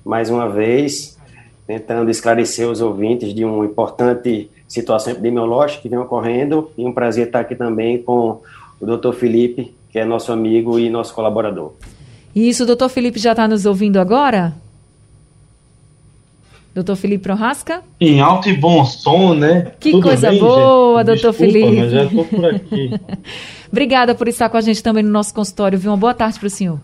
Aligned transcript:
mais 0.04 0.32
uma 0.32 0.50
vez, 0.50 1.16
tentando 1.68 2.10
esclarecer 2.10 2.68
os 2.68 2.82
ouvintes 2.82 3.36
de 3.36 3.46
uma 3.46 3.64
importante 3.64 4.50
situação 4.68 5.14
epidemiológica 5.14 5.84
que 5.84 5.90
vem 5.90 6.00
ocorrendo. 6.00 6.72
E 6.76 6.84
um 6.84 6.92
prazer 6.92 7.28
estar 7.28 7.42
aqui 7.42 7.54
também 7.54 8.02
com 8.02 8.42
o 8.80 8.86
doutor 8.88 9.14
Felipe, 9.14 9.76
que 9.92 10.00
é 10.00 10.04
nosso 10.04 10.32
amigo 10.32 10.80
e 10.80 10.90
nosso 10.90 11.14
colaborador. 11.14 11.74
Isso, 12.36 12.64
o 12.64 12.66
doutor 12.66 12.90
Felipe 12.90 13.20
já 13.20 13.34
está 13.34 13.48
nos 13.48 13.68
ouvindo 13.68 14.00
agora? 14.00 14.56
Doutor 16.74 16.96
Felipe 16.96 17.26
Prorasca? 17.26 17.84
Em 18.00 18.22
alto 18.22 18.50
e 18.50 18.58
bom 18.58 18.84
som, 18.86 19.36
né? 19.36 19.74
Que 19.80 19.92
Tudo 19.92 20.08
coisa 20.08 20.32
bem, 20.32 20.40
boa, 20.40 21.04
gente? 21.04 21.22
doutor 21.22 21.32
Desculpa, 21.32 21.54
Felipe. 21.54 21.80
Mas 21.80 21.92
já 21.92 22.04
estou 22.06 22.26
por 22.26 22.46
aqui. 22.46 22.92
Obrigada 23.72 24.14
por 24.14 24.28
estar 24.28 24.50
com 24.50 24.58
a 24.58 24.62
gente 24.62 24.84
também 24.84 25.02
no 25.02 25.10
nosso 25.10 25.34
consultório, 25.34 25.80
viu? 25.80 25.92
Uma 25.92 25.98
boa 25.98 26.14
tarde 26.14 26.38
para 26.38 26.48
o 26.48 26.50
senhor. 26.50 26.80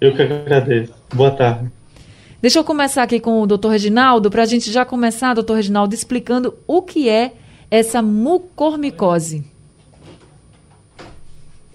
Eu 0.00 0.14
que 0.14 0.22
agradeço. 0.22 0.92
Boa 1.14 1.30
tarde. 1.30 1.70
Deixa 2.42 2.58
eu 2.58 2.64
começar 2.64 3.02
aqui 3.02 3.18
com 3.18 3.40
o 3.40 3.46
doutor 3.46 3.70
Reginaldo, 3.70 4.30
para 4.30 4.42
a 4.42 4.46
gente 4.46 4.70
já 4.70 4.84
começar, 4.84 5.34
doutor 5.34 5.54
Reginaldo, 5.54 5.94
explicando 5.94 6.54
o 6.66 6.82
que 6.82 7.08
é 7.08 7.32
essa 7.70 8.02
mucormicose. 8.02 9.44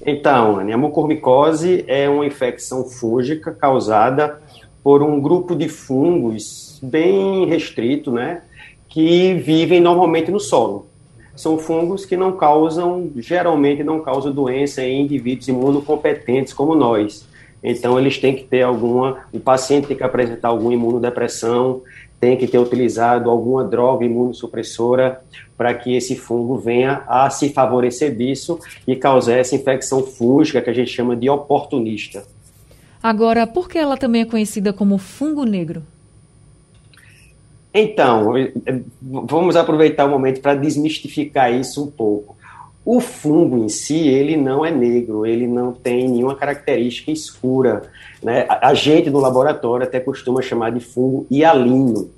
Então, 0.05 0.59
Anne, 0.59 0.73
a 0.73 0.77
mucormicose 0.77 1.83
é 1.87 2.07
uma 2.07 2.25
infecção 2.25 2.83
fúngica 2.83 3.51
causada 3.51 4.39
por 4.83 5.01
um 5.01 5.19
grupo 5.19 5.55
de 5.55 5.67
fungos 5.67 6.79
bem 6.81 7.47
restrito, 7.47 8.11
né, 8.11 8.43
que 8.87 9.33
vivem 9.35 9.81
normalmente 9.81 10.29
no 10.29 10.39
solo. 10.39 10.87
São 11.35 11.57
fungos 11.57 12.05
que 12.05 12.15
não 12.15 12.31
causam, 12.37 13.11
geralmente 13.17 13.83
não 13.83 13.99
causam 13.99 14.31
doença 14.31 14.83
em 14.83 15.01
indivíduos 15.01 15.47
imunocompetentes 15.47 16.53
como 16.53 16.75
nós. 16.75 17.27
Então, 17.63 17.99
eles 17.99 18.17
têm 18.19 18.35
que 18.35 18.43
ter 18.43 18.61
alguma, 18.61 19.25
o 19.33 19.39
paciente 19.39 19.87
tem 19.87 19.97
que 19.97 20.03
apresentar 20.03 20.49
alguma 20.49 20.73
imunodepressão, 20.73 21.81
tem 22.19 22.37
que 22.37 22.47
ter 22.47 22.59
utilizado 22.59 23.29
alguma 23.29 23.63
droga 23.63 24.05
imunossupressora 24.05 25.21
para 25.57 25.73
que 25.73 25.95
esse 25.95 26.15
fungo 26.15 26.57
venha 26.57 27.03
a 27.07 27.29
se 27.29 27.49
favorecer 27.49 28.15
disso 28.15 28.59
e 28.87 28.95
causar 28.95 29.37
essa 29.37 29.55
infecção 29.55 30.03
fúngica 30.03 30.61
que 30.61 30.69
a 30.69 30.73
gente 30.73 30.91
chama 30.91 31.15
de 31.15 31.29
oportunista. 31.29 32.23
Agora, 33.01 33.45
por 33.45 33.69
que 33.69 33.77
ela 33.77 33.97
também 33.97 34.21
é 34.21 34.25
conhecida 34.25 34.73
como 34.73 34.97
fungo 34.97 35.43
negro? 35.43 35.83
Então, 37.77 38.31
vamos 39.01 39.57
aproveitar 39.57 40.05
o 40.05 40.09
momento 40.09 40.39
para 40.39 40.55
desmistificar 40.55 41.53
isso 41.53 41.83
um 41.83 41.91
pouco. 41.91 42.37
O 42.85 43.01
fungo 43.01 43.57
em 43.57 43.67
si, 43.67 44.07
ele 44.07 44.37
não 44.37 44.65
é 44.65 44.71
negro, 44.71 45.25
ele 45.25 45.45
não 45.45 45.73
tem 45.73 46.07
nenhuma 46.07 46.35
característica 46.35 47.11
escura. 47.11 47.81
Né? 48.23 48.45
A 48.49 48.73
gente 48.73 49.09
no 49.09 49.19
laboratório 49.19 49.85
até 49.85 49.99
costuma 49.99 50.41
chamar 50.41 50.71
de 50.71 50.79
fungo 50.79 51.27
hialino. 51.29 52.11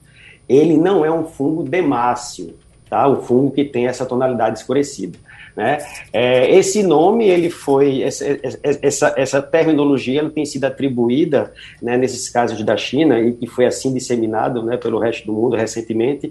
Ele 0.47 0.77
não 0.77 1.03
é 1.03 1.11
um 1.11 1.23
fungo 1.23 1.63
demácio, 1.63 2.53
tá? 2.87 3.07
O 3.07 3.23
fungo 3.23 3.49
que 3.49 3.65
tem 3.65 3.87
essa 3.87 4.05
tonalidade 4.05 4.59
escurecida. 4.59 5.17
Né? 5.57 5.79
É, 6.13 6.55
esse 6.55 6.83
nome, 6.83 7.27
ele 7.27 7.49
foi, 7.49 8.03
essa, 8.03 8.23
essa, 8.61 9.13
essa 9.17 9.41
terminologia 9.41 10.19
ela 10.19 10.29
tem 10.29 10.45
sido 10.45 10.65
atribuída, 10.65 11.51
né, 11.81 11.97
nesses 11.97 12.29
casos 12.29 12.61
da 12.63 12.77
China, 12.77 13.19
e 13.19 13.33
que 13.33 13.47
foi 13.47 13.65
assim 13.65 13.91
disseminado 13.91 14.61
né, 14.61 14.77
pelo 14.77 14.99
resto 14.99 15.25
do 15.25 15.33
mundo 15.33 15.55
recentemente, 15.55 16.29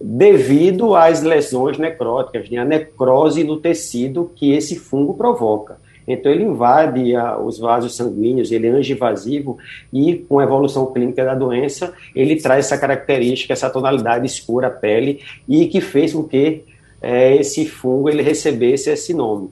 devido 0.00 0.96
às 0.96 1.22
lesões 1.22 1.78
necróticas, 1.78 2.50
né, 2.50 2.58
a 2.58 2.64
necrose 2.64 3.44
no 3.44 3.58
tecido 3.58 4.32
que 4.34 4.52
esse 4.52 4.74
fungo 4.74 5.14
provoca. 5.14 5.76
Então, 6.06 6.32
ele 6.32 6.42
invade 6.42 7.14
a, 7.14 7.38
os 7.38 7.60
vasos 7.60 7.94
sanguíneos, 7.94 8.50
ele 8.50 8.66
é 8.66 8.70
angivasivo 8.70 9.56
e, 9.92 10.16
com 10.16 10.40
a 10.40 10.42
evolução 10.42 10.92
clínica 10.92 11.24
da 11.24 11.36
doença, 11.36 11.94
ele 12.12 12.42
traz 12.42 12.66
essa 12.66 12.76
característica, 12.76 13.52
essa 13.52 13.70
tonalidade 13.70 14.26
escura 14.26 14.66
à 14.66 14.70
pele 14.70 15.20
e 15.48 15.66
que 15.66 15.80
fez 15.80 16.12
com 16.12 16.24
que 16.24 16.64
é, 17.04 17.36
esse 17.36 17.66
fungo 17.66 18.08
ele 18.08 18.22
recebesse 18.22 18.88
esse 18.88 19.12
nome, 19.12 19.50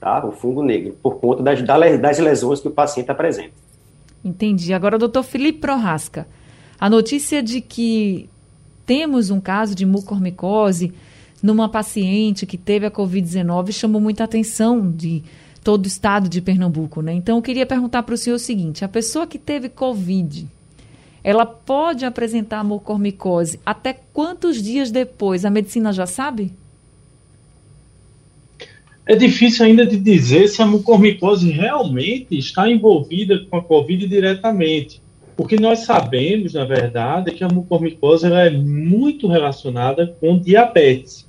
tá? 0.00 0.24
O 0.24 0.32
fungo 0.32 0.62
negro, 0.62 0.96
por 1.02 1.16
conta 1.16 1.42
das, 1.42 1.60
das 1.62 2.18
lesões 2.18 2.60
que 2.60 2.68
o 2.68 2.70
paciente 2.70 3.10
apresenta. 3.10 3.52
Entendi. 4.24 4.72
Agora, 4.72 4.96
doutor 4.96 5.22
Felipe 5.22 5.58
Prorasca, 5.58 6.26
a 6.80 6.88
notícia 6.88 7.42
de 7.42 7.60
que 7.60 8.28
temos 8.86 9.28
um 9.28 9.38
caso 9.38 9.74
de 9.74 9.84
mucormicose 9.84 10.94
numa 11.42 11.68
paciente 11.68 12.46
que 12.46 12.56
teve 12.56 12.86
a 12.86 12.90
Covid-19 12.90 13.70
chamou 13.70 14.00
muita 14.00 14.24
atenção 14.24 14.90
de 14.90 15.22
todo 15.62 15.84
o 15.84 15.88
estado 15.88 16.26
de 16.26 16.40
Pernambuco, 16.40 17.02
né? 17.02 17.12
Então, 17.12 17.36
eu 17.36 17.42
queria 17.42 17.66
perguntar 17.66 18.02
para 18.02 18.14
o 18.14 18.18
senhor 18.18 18.36
o 18.36 18.38
seguinte: 18.38 18.82
a 18.82 18.88
pessoa 18.88 19.26
que 19.26 19.38
teve 19.38 19.68
Covid, 19.68 20.48
ela 21.22 21.44
pode 21.44 22.06
apresentar 22.06 22.64
mucormicose 22.64 23.60
até 23.64 23.92
quantos 23.92 24.62
dias 24.62 24.90
depois? 24.90 25.44
A 25.44 25.50
medicina 25.50 25.92
já 25.92 26.06
sabe? 26.06 26.50
É 29.06 29.14
difícil 29.14 29.66
ainda 29.66 29.84
de 29.84 29.98
dizer 29.98 30.48
se 30.48 30.62
a 30.62 30.66
mucormicose 30.66 31.50
realmente 31.50 32.38
está 32.38 32.70
envolvida 32.70 33.44
com 33.50 33.58
a 33.58 33.62
Covid 33.62 34.06
diretamente. 34.06 35.02
O 35.36 35.46
que 35.46 35.60
nós 35.60 35.80
sabemos, 35.80 36.54
na 36.54 36.64
verdade, 36.64 37.30
é 37.30 37.34
que 37.34 37.44
a 37.44 37.48
mucormicose 37.48 38.26
é 38.32 38.50
muito 38.50 39.28
relacionada 39.28 40.16
com 40.18 40.38
diabetes. 40.38 41.28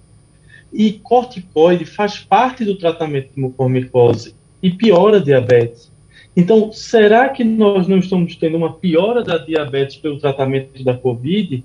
E 0.72 0.94
corticoide 0.94 1.84
faz 1.84 2.18
parte 2.18 2.64
do 2.64 2.78
tratamento 2.78 3.34
de 3.36 3.42
mucormicose 3.42 4.36
e 4.64 4.72
piora 4.72 5.18
a 5.18 5.24
diabetes. 5.24 5.92
Então, 6.34 6.72
será 6.72 7.28
que 7.28 7.44
nós 7.44 7.90
não 7.90 8.00
estamos 8.00 8.38
tendo 8.38 8.56
uma 8.56 8.72
piora 8.72 9.22
da 9.22 9.38
diabetes 9.38 9.98
pelo 9.98 10.18
tratamento 10.18 10.82
da 10.82 10.94
Covid? 10.94 11.62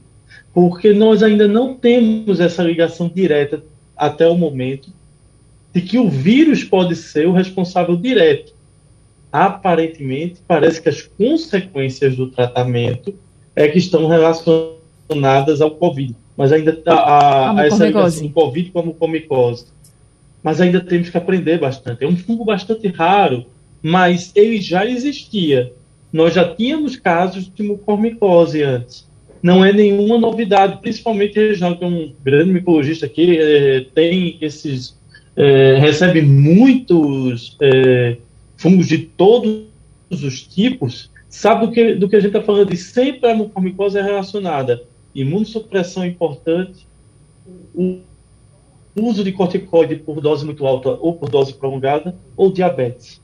Porque 0.53 0.93
nós 0.93 1.23
ainda 1.23 1.47
não 1.47 1.75
temos 1.75 2.41
essa 2.41 2.65
ligação 2.65 3.09
direta 3.09 3.63
até 3.97 4.27
o 4.27 4.37
momento 4.37 4.93
de 5.73 5.81
que 5.81 5.99
o 5.99 6.09
vírus 6.09 6.65
pode 6.65 6.97
ser 6.97 7.27
o 7.27 7.33
responsável 7.33 7.97
direto. 7.97 8.55
Aparentemente, 9.33 10.41
parece 10.47 10.83
que 10.83 10.89
as 10.89 11.03
consequências 11.03 12.17
do 12.17 12.29
tratamento 12.29 13.15
é 13.55 13.69
que 13.69 13.79
estão 13.79 14.09
relacionadas 14.09 15.61
ao 15.61 15.71
Covid. 15.73 16.17
Mas 16.37 16.53
ainda 16.53 16.73
está 16.73 16.95
a, 16.95 17.61
a, 17.61 17.67
essa 17.67 17.87
ligação 17.87 18.27
do 18.27 18.33
Covid 18.33 18.71
com 18.71 18.81
a 18.81 18.83
mucormicose. 18.83 19.67
Mas 20.43 20.61
ainda 20.61 20.81
temos 20.81 21.11
que 21.11 21.17
aprender 21.17 21.59
bastante. 21.59 22.03
É 22.03 22.09
um 22.09 22.17
fungo 22.17 22.45
bastante 22.45 22.89
raro, 22.89 23.47
mas 23.83 24.33
ele 24.35 24.61
já 24.61 24.87
existia. 24.87 25.73
Nós 26.13 26.35
já 26.35 26.55
tínhamos 26.55 26.97
casos 26.97 27.53
de 27.53 27.63
mucormicose 27.63 28.63
antes. 28.63 29.09
Não 29.43 29.65
é 29.65 29.73
nenhuma 29.73 30.19
novidade, 30.19 30.81
principalmente 30.81 31.39
Reginaldo, 31.39 31.79
que 31.79 31.85
é 31.85 31.89
um 31.89 32.13
grande 32.23 32.53
micologista 32.53 33.07
aqui, 33.07 33.39
é, 33.39 33.87
tem 33.95 34.37
esses. 34.41 34.99
É, 35.43 35.79
recebe 35.79 36.21
muitos 36.21 37.57
é, 37.63 38.19
fungos 38.59 38.87
de 38.87 38.99
todos 38.99 39.65
os 40.11 40.43
tipos, 40.43 41.11
sabe 41.31 41.67
do 41.67 41.73
que, 41.73 41.95
do 41.95 42.09
que 42.11 42.17
a 42.17 42.21
gente 42.21 42.37
está 42.37 42.43
falando, 42.43 42.75
e 42.75 42.77
sempre 42.77 43.31
a 43.31 43.35
mucormicose 43.35 43.97
é 43.97 44.03
relacionada. 44.03 44.83
Imunossupressão 45.15 46.05
importante, 46.05 46.87
o 47.75 48.01
uso 48.95 49.25
de 49.25 49.33
corticoide 49.33 49.97
por 49.97 50.21
dose 50.21 50.45
muito 50.45 50.67
alta 50.67 50.91
ou 50.91 51.15
por 51.15 51.31
dose 51.31 51.55
prolongada, 51.55 52.15
ou 52.37 52.53
diabetes. 52.53 53.19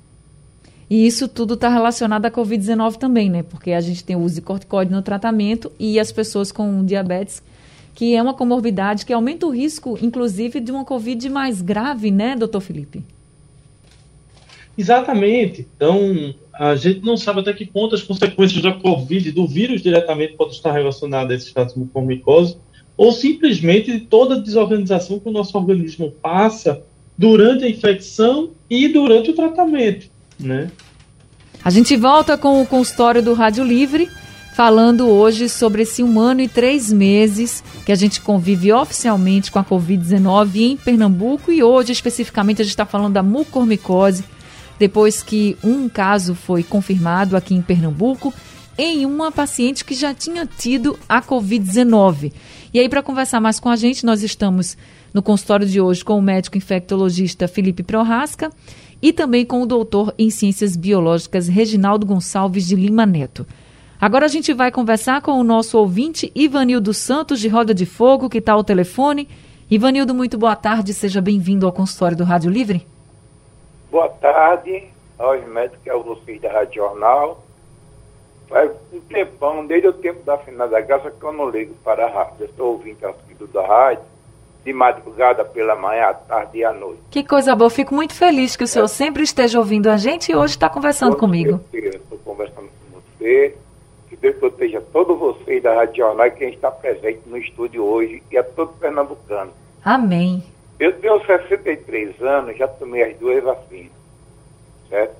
E 0.88 1.06
isso 1.06 1.28
tudo 1.28 1.52
está 1.52 1.68
relacionado 1.68 2.24
à 2.24 2.30
Covid-19 2.30 2.96
também, 2.96 3.28
né? 3.28 3.42
Porque 3.42 3.72
a 3.72 3.80
gente 3.82 4.02
tem 4.02 4.16
o 4.16 4.20
uso 4.20 4.36
de 4.36 4.40
corticoide 4.40 4.90
no 4.90 5.02
tratamento 5.02 5.70
e 5.78 6.00
as 6.00 6.10
pessoas 6.10 6.50
com 6.50 6.82
diabetes, 6.82 7.42
que 7.96 8.14
é 8.14 8.22
uma 8.22 8.34
comorbidade 8.34 9.04
que 9.04 9.12
aumenta 9.12 9.46
o 9.46 9.50
risco, 9.50 9.98
inclusive, 10.00 10.60
de 10.60 10.70
uma 10.70 10.84
Covid 10.84 11.28
mais 11.28 11.60
grave, 11.60 12.12
né, 12.12 12.36
doutor 12.36 12.60
Felipe? 12.60 13.02
Exatamente. 14.78 15.66
Então, 15.74 16.32
a 16.52 16.76
gente 16.76 17.00
não 17.00 17.16
sabe 17.16 17.40
até 17.40 17.52
que 17.52 17.66
ponto 17.66 17.96
as 17.96 18.02
consequências 18.02 18.62
da 18.62 18.72
Covid, 18.72 19.32
do 19.32 19.48
vírus 19.48 19.82
diretamente, 19.82 20.34
podem 20.34 20.54
estar 20.54 20.72
relacionadas 20.72 21.32
a 21.32 21.34
esse 21.34 21.46
estado 21.48 21.72
de 21.72 21.78
mucormicose, 21.80 22.56
ou 22.96 23.10
simplesmente 23.10 23.90
de 23.90 24.00
toda 24.00 24.36
a 24.36 24.38
desorganização 24.38 25.18
que 25.18 25.28
o 25.28 25.32
nosso 25.32 25.58
organismo 25.58 26.12
passa 26.22 26.82
durante 27.18 27.64
a 27.64 27.68
infecção 27.68 28.50
e 28.70 28.86
durante 28.88 29.30
o 29.30 29.34
tratamento 29.34 30.14
né? 30.38 30.70
A 31.64 31.70
gente 31.70 31.96
volta 31.96 32.38
com 32.38 32.62
o 32.62 32.66
consultório 32.66 33.22
do 33.22 33.34
Rádio 33.34 33.64
Livre, 33.64 34.08
falando 34.56 35.06
hoje 35.06 35.50
sobre 35.50 35.82
esse 35.82 36.02
um 36.02 36.18
ano 36.18 36.40
e 36.40 36.48
três 36.48 36.90
meses 36.90 37.62
que 37.84 37.92
a 37.92 37.94
gente 37.94 38.22
convive 38.22 38.72
oficialmente 38.72 39.52
com 39.52 39.58
a 39.58 39.64
Covid-19 39.64 40.56
em 40.56 40.78
Pernambuco 40.78 41.52
e 41.52 41.62
hoje 41.62 41.92
especificamente 41.92 42.62
a 42.62 42.64
gente 42.64 42.72
está 42.72 42.86
falando 42.86 43.12
da 43.12 43.22
mucormicose, 43.22 44.24
depois 44.78 45.22
que 45.22 45.58
um 45.62 45.90
caso 45.90 46.34
foi 46.34 46.62
confirmado 46.62 47.36
aqui 47.36 47.54
em 47.54 47.60
Pernambuco 47.60 48.32
em 48.78 49.04
uma 49.04 49.30
paciente 49.30 49.84
que 49.84 49.92
já 49.92 50.14
tinha 50.14 50.46
tido 50.46 50.98
a 51.06 51.20
Covid-19. 51.20 52.32
E 52.72 52.80
aí, 52.80 52.88
para 52.88 53.02
conversar 53.02 53.42
mais 53.42 53.60
com 53.60 53.68
a 53.68 53.76
gente, 53.76 54.06
nós 54.06 54.22
estamos 54.22 54.74
no 55.12 55.20
consultório 55.20 55.66
de 55.66 55.82
hoje 55.82 56.02
com 56.02 56.18
o 56.18 56.22
médico 56.22 56.56
infectologista 56.56 57.46
Felipe 57.46 57.82
Prorasca 57.82 58.50
e 59.02 59.12
também 59.12 59.44
com 59.44 59.60
o 59.60 59.66
doutor 59.66 60.14
em 60.18 60.30
Ciências 60.30 60.76
Biológicas 60.76 61.46
Reginaldo 61.46 62.06
Gonçalves 62.06 62.66
de 62.66 62.74
Lima 62.74 63.04
Neto. 63.04 63.46
Agora 64.00 64.26
a 64.26 64.28
gente 64.28 64.52
vai 64.52 64.70
conversar 64.70 65.22
com 65.22 65.32
o 65.32 65.42
nosso 65.42 65.78
ouvinte 65.78 66.30
Ivanildo 66.34 66.92
Santos, 66.92 67.40
de 67.40 67.48
Roda 67.48 67.72
de 67.72 67.86
Fogo, 67.86 68.28
que 68.28 68.38
está 68.38 68.52
ao 68.52 68.62
telefone. 68.62 69.26
Ivanildo, 69.70 70.14
muito 70.14 70.36
boa 70.36 70.54
tarde, 70.54 70.92
seja 70.92 71.20
bem-vindo 71.22 71.64
ao 71.64 71.72
consultório 71.72 72.16
do 72.16 72.22
Rádio 72.22 72.50
Livre. 72.50 72.86
Boa 73.90 74.08
tarde 74.08 74.84
aos 75.18 75.42
médicos 75.46 75.78
que 75.82 75.88
é 75.88 75.96
vocês 75.96 76.40
da 76.42 76.52
Rádio 76.52 76.74
Jornal. 76.74 77.42
Faz 78.48 78.70
um 78.92 79.00
tempão, 79.00 79.66
desde 79.66 79.88
o 79.88 79.92
tempo 79.94 80.22
da 80.24 80.36
final 80.38 80.68
da 80.68 80.80
graça, 80.80 81.10
que 81.10 81.24
eu 81.24 81.32
não 81.32 81.48
ligo 81.48 81.74
para 81.82 82.06
a 82.06 82.10
rádio. 82.10 82.34
Eu 82.40 82.50
sou 82.54 82.72
ouvinte 82.72 83.04
assíduo 83.04 83.48
da 83.48 83.66
rádio 83.66 84.04
de 84.62 84.72
madrugada 84.72 85.44
pela 85.44 85.74
manhã, 85.74 86.08
à 86.08 86.14
tarde 86.14 86.58
e 86.58 86.64
à 86.64 86.72
noite. 86.72 87.00
Que 87.10 87.24
coisa 87.24 87.54
boa, 87.56 87.70
fico 87.70 87.94
muito 87.94 88.12
feliz 88.12 88.56
que 88.56 88.64
o 88.64 88.66
senhor 88.66 88.84
é. 88.84 88.88
sempre 88.88 89.22
esteja 89.22 89.58
ouvindo 89.58 89.88
a 89.88 89.96
gente 89.96 90.32
e 90.32 90.36
hoje 90.36 90.54
está 90.54 90.68
conversando 90.68 91.12
com 91.12 91.20
comigo. 91.20 91.60
Estou 91.72 92.18
conversando 92.18 92.68
com 92.68 93.00
você, 93.00 93.56
Deus 94.26 94.36
proteja 94.38 94.80
todos 94.92 95.16
vocês 95.18 95.62
da 95.62 95.74
Rádio 95.74 95.98
Jornal 95.98 96.26
e 96.26 96.30
quem 96.32 96.50
está 96.52 96.68
presente 96.68 97.20
no 97.26 97.38
estúdio 97.38 97.84
hoje 97.84 98.22
e 98.30 98.36
a 98.36 98.42
todo 98.42 98.72
pernambucano. 98.72 99.52
Amém. 99.84 100.42
Eu 100.80 100.98
tenho 100.98 101.24
63 101.24 102.20
anos, 102.20 102.56
já 102.56 102.66
tomei 102.66 103.04
as 103.04 103.16
duas 103.18 103.42
vacinas, 103.44 103.92
certo? 104.88 105.14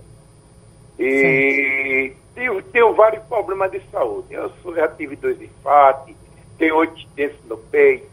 E 0.99 2.13
tenho, 2.35 2.61
tenho, 2.63 2.95
vários 2.95 3.23
problemas 3.25 3.71
de 3.71 3.81
saúde. 3.93 4.35
Eu 4.35 4.51
sou, 4.63 4.75
já 4.75 4.89
tive 4.89 5.15
dois 5.15 5.41
infartos, 5.41 6.15
tenho 6.59 6.77
oito 6.77 7.07
no 7.49 7.57
peito, 7.57 8.09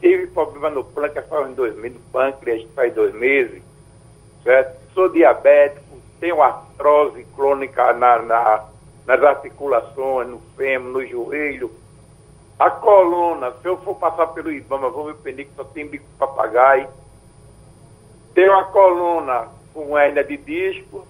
tive 0.00 0.26
problema 0.26 0.70
no 0.70 0.82
pâncreas 0.82 1.28
faz 1.28 1.54
dois 1.54 1.76
meses, 1.76 1.98
pâncreas 2.12 2.66
faz 2.74 2.92
dois 2.92 3.14
meses, 3.14 3.62
certo? 4.42 4.76
Sou 4.92 5.08
diabético, 5.08 6.00
tenho 6.18 6.42
artrose 6.42 7.24
crônica 7.36 7.92
na, 7.92 8.18
na, 8.22 8.64
nas 9.06 9.22
articulações, 9.22 10.28
no 10.28 10.40
fêmur, 10.56 10.92
no 10.92 11.06
joelho. 11.06 11.70
A 12.58 12.70
coluna, 12.70 13.52
se 13.62 13.68
eu 13.68 13.76
for 13.78 13.94
passar 13.96 14.28
pelo 14.28 14.50
Ibama, 14.50 14.90
vou 14.90 15.06
me 15.06 15.14
pedir 15.14 15.44
que 15.44 15.54
só 15.54 15.64
tem 15.64 15.86
bico 15.86 16.06
papagaio. 16.18 16.88
Tenho 18.34 18.52
a 18.58 18.64
coluna 18.64 19.48
com 19.72 19.96
hérnia 19.96 20.24
de 20.24 20.36
disco 20.38 21.06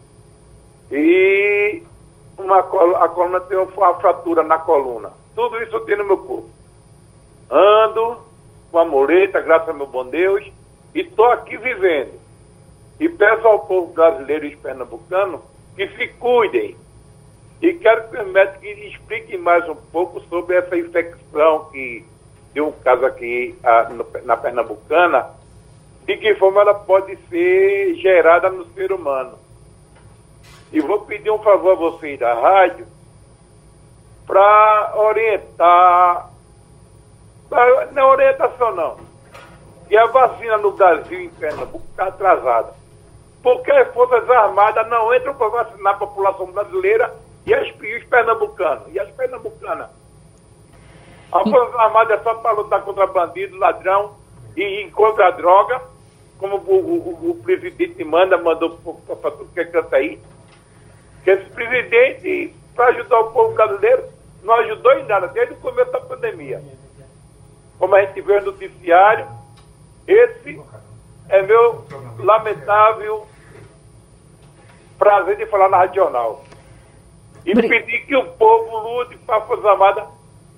e 0.91 1.83
uma, 2.37 2.59
a 2.59 3.09
coluna 3.09 3.41
tem 3.41 3.57
uma 3.57 3.95
fratura 3.95 4.43
na 4.43 4.59
coluna. 4.59 5.13
Tudo 5.35 5.63
isso 5.63 5.77
eu 5.77 5.85
tenho 5.85 5.99
no 5.99 6.05
meu 6.05 6.19
corpo. 6.19 6.51
Ando, 7.51 8.19
com 8.71 8.79
a 8.79 8.85
muleta, 8.85 9.41
graças 9.41 9.69
ao 9.69 9.75
meu 9.75 9.87
bom 9.87 10.05
Deus, 10.07 10.45
e 10.95 11.01
estou 11.01 11.27
aqui 11.27 11.57
vivendo. 11.57 12.19
E 12.99 13.09
peço 13.09 13.47
ao 13.47 13.61
povo 13.61 13.93
brasileiro 13.93 14.47
e 14.47 14.57
pernambucano 14.57 15.43
que 15.77 15.89
se 15.97 16.09
cuidem. 16.09 16.77
E 17.61 17.73
quero 17.75 18.08
que 18.08 18.19
os 18.19 18.26
médicos 18.29 18.79
expliquem 18.85 19.38
mais 19.38 19.67
um 19.69 19.75
pouco 19.75 20.20
sobre 20.29 20.56
essa 20.56 20.76
infecção 20.76 21.64
que 21.71 22.04
deu 22.52 22.69
um 22.69 22.73
caso 22.73 23.04
aqui 23.07 23.59
a, 23.62 23.85
no, 23.85 24.07
na 24.25 24.37
Pernambucana, 24.37 25.31
de 26.07 26.16
que 26.19 26.35
forma 26.35 26.61
ela 26.61 26.75
pode 26.75 27.16
ser 27.28 27.95
gerada 27.95 28.50
no 28.50 28.66
ser 28.73 28.92
humano. 28.92 29.38
E 30.73 30.81
vou 30.81 31.00
pedir 31.00 31.31
um 31.31 31.38
favor 31.38 31.73
a 31.73 31.75
vocês 31.75 32.19
da 32.19 32.35
rádio 32.35 32.87
para 34.26 34.92
orientar 34.97 36.31
não 37.92 38.02
é 38.02 38.04
orientação 38.04 38.75
não. 38.75 38.97
E 39.88 39.97
a 39.97 40.07
vacina 40.07 40.59
no 40.59 40.73
Brasil, 40.73 41.21
em 41.21 41.28
Pernambuco, 41.31 41.85
está 41.90 42.09
atrasada. 42.09 42.75
Porque 43.42 43.71
as 43.71 43.92
Forças 43.95 44.28
Armadas 44.28 44.88
não 44.88 45.14
entram 45.14 45.35
para 45.35 45.49
vacinar 45.49 45.95
a 45.95 45.99
população 45.99 46.47
brasileira 46.47 47.14
e, 47.47 47.55
as, 47.55 47.69
e 47.69 47.97
os 47.97 48.05
pernambucanos. 48.05 48.93
E 48.93 48.99
as 48.99 49.11
pernambucanas. 49.12 49.88
A 51.33 51.41
Forças 51.41 51.75
Armadas 51.76 52.21
é 52.21 52.23
só 52.23 52.35
para 52.35 52.53
lutar 52.53 52.83
contra 52.83 53.07
bandido, 53.07 53.57
ladrão 53.57 54.15
e, 54.57 54.91
contra 54.91 55.29
a 55.29 55.31
droga, 55.31 55.81
como 56.38 56.57
o, 56.57 56.75
o, 56.75 57.31
o 57.31 57.43
presidente 57.43 58.05
manda, 58.05 58.37
mandou 58.37 58.71
para 59.07 59.31
tudo 59.31 59.53
que 59.53 59.61
é 59.61 59.65
canta 59.65 59.97
aí. 59.97 60.21
Que 61.25 61.31
esse 61.31 61.50
presidente, 61.50 62.55
para 62.75 62.88
ajudar 62.88 63.21
o 63.21 63.33
povo 63.33 63.55
brasileiro, 63.55 64.05
não 64.43 64.55
ajudou 64.55 64.93
em 64.93 65.05
nada, 65.05 65.29
desde 65.29 65.55
o 65.55 65.57
começo 65.57 65.91
da 65.91 66.00
pandemia 66.00 66.62
como 67.79 67.95
a 67.95 68.03
gente 68.03 68.21
vê 68.21 68.41
no 68.41 68.47
noticiário, 68.47 69.26
esse 70.07 70.61
é 71.29 71.43
meu 71.43 71.85
lamentável 72.19 73.26
prazer 74.99 75.37
de 75.37 75.47
falar 75.47 75.69
na 75.69 75.79
Radional. 75.79 76.45
E 77.47 77.55
pedir 77.55 78.07
que 78.07 78.17
o 78.17 78.25
povo 78.33 78.76
lute 78.79 79.17
para 79.19 79.37
a 79.37 79.41
Força 79.43 79.71
Armada 79.71 80.07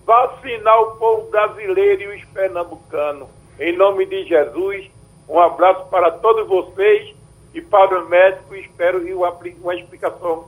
vacinar 0.07 0.81
o 0.81 0.97
povo 0.97 1.31
brasileiro 1.31 2.03
e 2.03 2.17
os 2.17 2.25
pernambucanos. 2.31 3.29
Em 3.61 3.77
nome 3.77 4.07
de 4.07 4.25
Jesus, 4.25 4.91
um 5.29 5.39
abraço 5.39 5.85
para 5.91 6.11
todos 6.13 6.49
vocês 6.49 7.15
e 7.53 7.61
para 7.61 8.03
os 8.03 8.09
médicos. 8.09 8.59
Espero 8.59 8.99
uma, 9.15 9.37
uma 9.63 9.75
explicação 9.75 10.47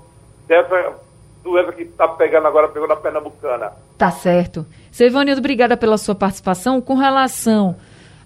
dessa 0.49 0.94
doença 1.42 1.73
que 1.73 1.82
está 1.82 2.09
pegando 2.09 2.47
agora, 2.47 2.68
pegou 2.68 2.88
na 2.88 2.97
Pernambucana. 2.97 3.73
Tá 3.99 4.11
certo. 4.11 4.64
Seu 4.90 5.06
Ivanildo, 5.06 5.40
obrigada 5.40 5.76
pela 5.76 5.99
sua 5.99 6.14
participação. 6.14 6.80
Com 6.80 6.94
relação 6.94 7.76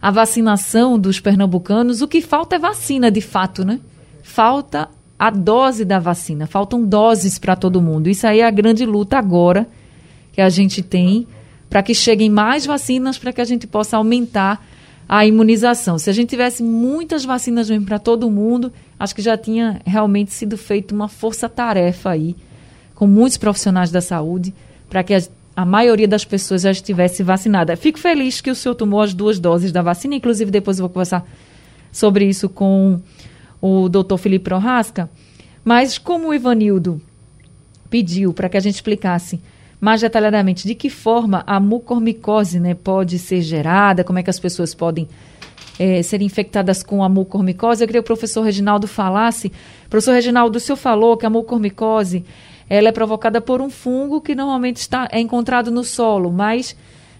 à 0.00 0.10
vacinação 0.10 0.98
dos 0.98 1.18
pernambucanos, 1.18 2.00
o 2.00 2.08
que 2.08 2.20
falta 2.20 2.56
é 2.56 2.58
vacina, 2.58 3.10
de 3.10 3.20
fato, 3.20 3.64
né? 3.64 3.80
Falta 4.22 4.88
a 5.18 5.30
dose 5.30 5.84
da 5.84 5.98
vacina. 5.98 6.46
Faltam 6.46 6.84
doses 6.84 7.38
para 7.38 7.56
todo 7.56 7.80
mundo. 7.80 8.08
Isso 8.08 8.26
aí 8.26 8.40
é 8.40 8.46
a 8.46 8.50
grande 8.50 8.84
luta 8.84 9.18
agora 9.18 9.66
que 10.32 10.40
a 10.40 10.48
gente 10.48 10.82
tem 10.82 11.26
para 11.70 11.82
que 11.82 11.94
cheguem 11.94 12.30
mais 12.30 12.66
vacinas 12.66 13.18
para 13.18 13.32
que 13.32 13.40
a 13.40 13.44
gente 13.44 13.66
possa 13.66 13.96
aumentar 13.96 14.64
a 15.08 15.26
imunização. 15.26 15.98
Se 15.98 16.08
a 16.08 16.12
gente 16.12 16.30
tivesse 16.30 16.62
muitas 16.62 17.24
vacinas 17.24 17.68
mesmo 17.68 17.84
para 17.84 17.98
todo 17.98 18.30
mundo, 18.30 18.72
acho 18.98 19.14
que 19.14 19.22
já 19.22 19.36
tinha 19.36 19.80
realmente 19.84 20.32
sido 20.32 20.56
feita 20.56 20.94
uma 20.94 21.08
força-tarefa 21.08 22.10
aí 22.10 22.36
com 22.94 23.06
muitos 23.06 23.36
profissionais 23.36 23.90
da 23.90 24.00
saúde 24.00 24.54
para 24.88 25.02
que 25.02 25.14
a, 25.14 25.20
a, 25.56 25.64
maioria 25.64 26.08
das 26.08 26.24
pessoas 26.24 26.62
já 26.62 26.70
estivesse 26.70 27.22
vacinada. 27.22 27.76
Fico 27.76 27.98
feliz 27.98 28.40
que 28.40 28.50
o 28.50 28.54
senhor 28.54 28.74
tomou 28.74 29.00
as 29.00 29.12
duas 29.12 29.38
doses 29.38 29.72
da 29.72 29.82
vacina, 29.82 30.14
inclusive 30.14 30.50
depois 30.50 30.78
eu 30.78 30.84
vou 30.84 30.90
conversar 30.90 31.26
sobre 31.90 32.24
isso 32.26 32.48
com 32.48 33.00
o 33.66 33.88
doutor 33.88 34.18
Felipe 34.18 34.44
Prorasca. 34.44 35.08
Mas 35.64 35.96
como 35.96 36.28
o 36.28 36.34
Ivanildo 36.34 37.00
pediu 37.88 38.34
para 38.34 38.46
que 38.46 38.58
a 38.58 38.60
gente 38.60 38.74
explicasse 38.74 39.40
mais 39.80 40.02
detalhadamente 40.02 40.68
de 40.68 40.74
que 40.74 40.90
forma 40.90 41.42
a 41.46 41.58
mucormicose 41.58 42.60
né, 42.60 42.74
pode 42.74 43.18
ser 43.18 43.40
gerada, 43.40 44.04
como 44.04 44.18
é 44.18 44.22
que 44.22 44.28
as 44.28 44.38
pessoas 44.38 44.74
podem 44.74 45.08
é, 45.78 46.02
ser 46.02 46.20
infectadas 46.20 46.82
com 46.82 47.02
a 47.02 47.08
mucormicose. 47.08 47.82
Eu 47.82 47.88
queria 47.88 48.02
que 48.02 48.04
o 48.04 48.06
professor 48.06 48.42
Reginaldo 48.42 48.86
falasse. 48.86 49.50
Professor 49.88 50.12
Reginaldo, 50.12 50.58
o 50.58 50.60
senhor 50.60 50.76
falou 50.76 51.16
que 51.16 51.24
a 51.24 51.30
mucormicose 51.30 52.22
ela 52.68 52.88
é 52.88 52.92
provocada 52.92 53.40
por 53.40 53.62
um 53.62 53.70
fungo 53.70 54.20
que 54.20 54.34
normalmente 54.34 54.76
está, 54.76 55.08
é 55.10 55.20
encontrado 55.20 55.70
no 55.70 55.84
solo, 55.84 56.30
mas 56.30 56.76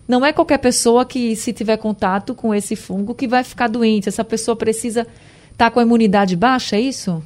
não 0.07 0.23
é 0.25 0.31
qualquer 0.31 0.59
pessoa 0.59 1.07
que, 1.07 1.35
se 1.37 1.55
tiver 1.55 1.79
contato 1.79 2.35
com 2.35 2.55
esse 2.55 2.77
fungo, 2.77 3.15
que 3.15 3.27
vai 3.27 3.43
ficar 3.43 3.69
doente. 3.69 4.11
Essa 4.11 4.23
pessoa 4.25 4.55
precisa 4.55 5.07
estar 5.55 5.67
tá 5.67 5.71
com 5.71 5.81
a 5.81 5.83
imunidade 5.83 6.37
baixa, 6.37 6.77
é 6.77 6.81
isso? 6.81 7.23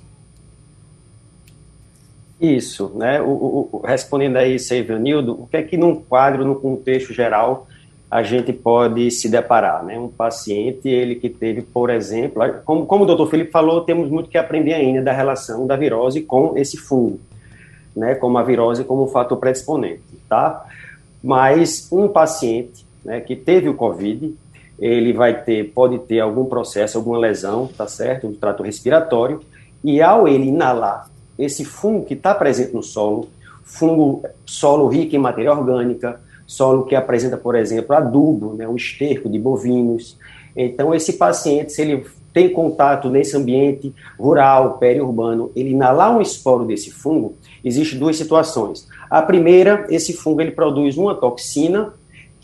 Isso, 2.40 2.92
né? 2.94 3.20
O, 3.20 3.68
o, 3.72 3.82
respondendo 3.84 4.36
aí, 4.36 4.58
Seivanildo, 4.60 5.32
o 5.32 5.46
que 5.48 5.56
é 5.56 5.62
que 5.62 5.76
num 5.76 5.96
quadro, 5.96 6.44
no 6.44 6.54
contexto 6.54 7.12
geral, 7.12 7.66
a 8.08 8.22
gente 8.22 8.52
pode 8.52 9.10
se 9.10 9.28
deparar, 9.28 9.84
né? 9.84 9.98
Um 9.98 10.08
paciente, 10.08 10.88
ele 10.88 11.16
que 11.16 11.28
teve, 11.28 11.62
por 11.62 11.90
exemplo, 11.90 12.42
como, 12.64 12.86
como 12.86 13.02
o 13.02 13.06
doutor 13.06 13.28
Felipe 13.28 13.50
falou, 13.50 13.80
temos 13.80 14.08
muito 14.08 14.30
que 14.30 14.38
aprender 14.38 14.74
ainda 14.74 15.02
da 15.02 15.12
relação 15.12 15.66
da 15.66 15.74
virose 15.74 16.20
com 16.20 16.56
esse 16.56 16.76
fungo 16.76 17.18
né, 17.98 18.14
como 18.14 18.38
a 18.38 18.42
virose 18.42 18.84
como 18.84 19.04
um 19.04 19.08
fator 19.08 19.36
predisponente, 19.38 20.02
tá? 20.28 20.64
Mas 21.22 21.88
um 21.90 22.08
paciente, 22.08 22.86
né, 23.04 23.20
que 23.20 23.34
teve 23.34 23.68
o 23.68 23.74
COVID, 23.74 24.34
ele 24.78 25.12
vai 25.12 25.42
ter, 25.42 25.72
pode 25.72 25.98
ter 26.00 26.20
algum 26.20 26.44
processo, 26.44 26.98
alguma 26.98 27.18
lesão, 27.18 27.68
tá 27.76 27.86
certo, 27.86 28.28
do 28.28 28.36
trato 28.36 28.62
respiratório, 28.62 29.40
e 29.82 30.00
ao 30.00 30.28
ele 30.28 30.48
inalar 30.48 31.10
esse 31.38 31.64
fungo 31.64 32.04
que 32.04 32.14
está 32.14 32.34
presente 32.34 32.74
no 32.74 32.82
solo, 32.82 33.28
fungo, 33.62 34.22
solo 34.44 34.88
rico 34.88 35.14
em 35.14 35.18
matéria 35.18 35.52
orgânica, 35.52 36.20
solo 36.46 36.84
que 36.84 36.94
apresenta, 36.94 37.36
por 37.36 37.54
exemplo, 37.54 37.94
adubo, 37.94 38.54
né, 38.54 38.66
um 38.66 38.76
esterco 38.76 39.28
de 39.28 39.38
bovinos. 39.38 40.16
Então, 40.56 40.94
esse 40.94 41.12
paciente, 41.12 41.72
se 41.72 41.82
ele 41.82 42.04
tem 42.32 42.48
contato 42.48 43.08
nesse 43.08 43.36
ambiente 43.36 43.94
rural, 44.18 44.78
periurbano, 44.78 45.50
ele 45.54 45.70
inalar 45.70 46.16
um 46.16 46.20
esporo 46.20 46.64
desse 46.64 46.90
fungo, 46.90 47.36
Existem 47.64 47.98
duas 47.98 48.16
situações. 48.16 48.88
A 49.10 49.20
primeira, 49.20 49.86
esse 49.90 50.12
fungo 50.12 50.40
ele 50.40 50.52
produz 50.52 50.96
uma 50.96 51.14
toxina 51.14 51.92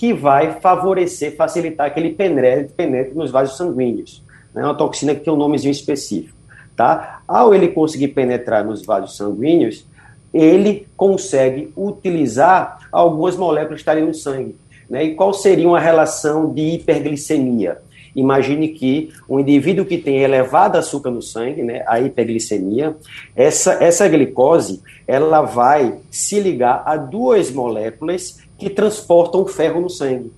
que 0.05 0.13
vai 0.13 0.61
favorecer, 0.61 1.35
facilitar 1.35 1.95
que 1.95 1.99
ele 1.99 2.11
penetre, 2.11 2.75
penetre 2.77 3.15
nos 3.15 3.31
vasos 3.31 3.57
sanguíneos. 3.57 4.23
É 4.55 4.59
né? 4.59 4.67
uma 4.67 4.75
toxina 4.75 5.15
que 5.15 5.23
tem 5.23 5.33
um 5.33 5.37
nomezinho 5.37 5.73
específico. 5.73 6.37
Tá? 6.77 7.23
Ao 7.27 7.55
ele 7.55 7.69
conseguir 7.69 8.09
penetrar 8.09 8.63
nos 8.67 8.85
vasos 8.85 9.17
sanguíneos, 9.17 9.87
ele 10.33 10.87
consegue 10.95 11.73
utilizar 11.75 12.81
algumas 12.93 13.35
moléculas 13.35 13.77
que 13.77 13.81
estarem 13.81 14.05
no 14.05 14.13
sangue. 14.13 14.57
Né? 14.91 15.05
E 15.05 15.15
qual 15.15 15.33
seria 15.33 15.67
uma 15.67 15.81
relação 15.81 16.53
de 16.53 16.75
hiperglicemia? 16.75 17.81
Imagine 18.15 18.69
que 18.69 19.11
um 19.29 19.41
indivíduo 19.41 19.85
que 19.85 19.99
tem 19.99 20.23
elevado 20.23 20.77
açúcar 20.77 21.11
no 21.11 21.21
sangue, 21.21 21.63
né, 21.63 21.83
a 21.87 22.01
hiperglicemia, 22.01 22.97
essa, 23.35 23.75
essa 23.83 24.09
glicose, 24.09 24.83
ela 25.07 25.43
vai 25.43 25.99
se 26.11 26.39
ligar 26.39 26.83
a 26.87 26.97
duas 26.97 27.51
moléculas 27.51 28.39
que 28.57 28.71
transportam 28.71 29.47
ferro 29.47 29.81
no 29.81 29.91
sangue. 29.91 30.33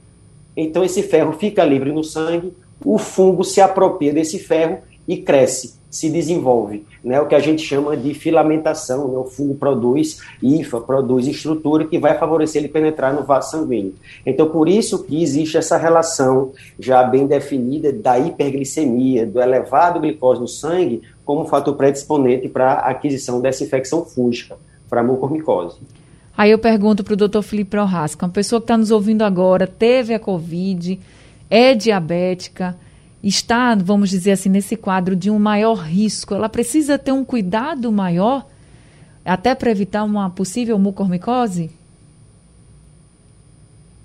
Então 0.57 0.83
esse 0.83 1.03
ferro 1.03 1.33
fica 1.33 1.65
livre 1.65 1.93
no 1.93 2.03
sangue, 2.03 2.55
o 2.85 2.99
fungo 2.99 3.45
se 3.45 3.61
apropria 3.61 4.13
desse 4.13 4.39
ferro 4.39 4.79
e 5.07 5.17
cresce 5.17 5.77
se 5.89 6.11
desenvolve, 6.11 6.85
né? 7.03 7.19
O 7.21 7.27
que 7.27 7.35
a 7.35 7.39
gente 7.39 7.63
chama 7.63 7.97
de 7.97 8.13
filamentação, 8.13 9.09
né? 9.09 9.19
O 9.19 9.25
fungo 9.25 9.55
produz 9.55 10.21
IFA, 10.43 10.81
produz 10.81 11.27
estrutura 11.27 11.87
que 11.87 11.99
vai 11.99 12.19
favorecer 12.19 12.61
ele 12.63 12.69
penetrar 12.69 13.15
no 13.15 13.23
vaso 13.23 13.53
sanguíneo. 13.53 13.95
Então, 14.27 14.49
por 14.51 14.69
isso 14.69 15.05
que 15.05 15.23
existe 15.23 15.57
essa 15.57 15.79
relação 15.79 16.53
já 16.79 17.03
bem 17.03 17.27
definida 17.27 17.93
da 17.93 18.19
hiperglicemia, 18.19 19.25
do 19.25 19.41
elevado 19.41 20.01
glicose 20.01 20.41
no 20.41 20.49
sangue, 20.49 21.01
como 21.25 21.47
fator 21.47 21.75
predisponente 21.75 22.49
para 22.49 22.75
a 22.75 22.91
aquisição 22.91 23.41
dessa 23.41 23.65
infecção 23.65 24.05
fúngica, 24.05 24.59
para 24.91 25.01
a 25.01 25.05
mucormicose. 25.05 25.79
Aí 26.37 26.51
eu 26.51 26.59
pergunto 26.59 27.03
para 27.03 27.15
o 27.15 27.17
doutor 27.17 27.41
Felipe 27.41 27.71
Prohasca, 27.71 28.27
uma 28.27 28.33
pessoa 28.33 28.61
que 28.61 28.65
está 28.65 28.77
nos 28.77 28.91
ouvindo 28.91 29.23
agora, 29.23 29.67
teve 29.67 30.13
a 30.13 30.21
Covid, 30.21 31.01
é 31.49 31.75
diabética, 31.75 32.77
está, 33.29 33.75
vamos 33.75 34.11
dizer 34.11 34.33
assim, 34.33 34.49
nesse 34.49 34.77
quadro 34.77 35.17
de 35.17 35.31
um 35.31 35.39
maior 35.39 35.75
risco, 35.75 36.35
ela 36.35 36.49
precisa 36.49 36.99
ter 36.99 37.13
um 37.13 37.25
cuidado 37.25 37.91
maior 37.91 38.47
até 39.25 39.55
para 39.55 39.71
evitar 39.71 40.05
uma 40.05 40.31
possível 40.31 40.79
mucormicose? 40.79 41.71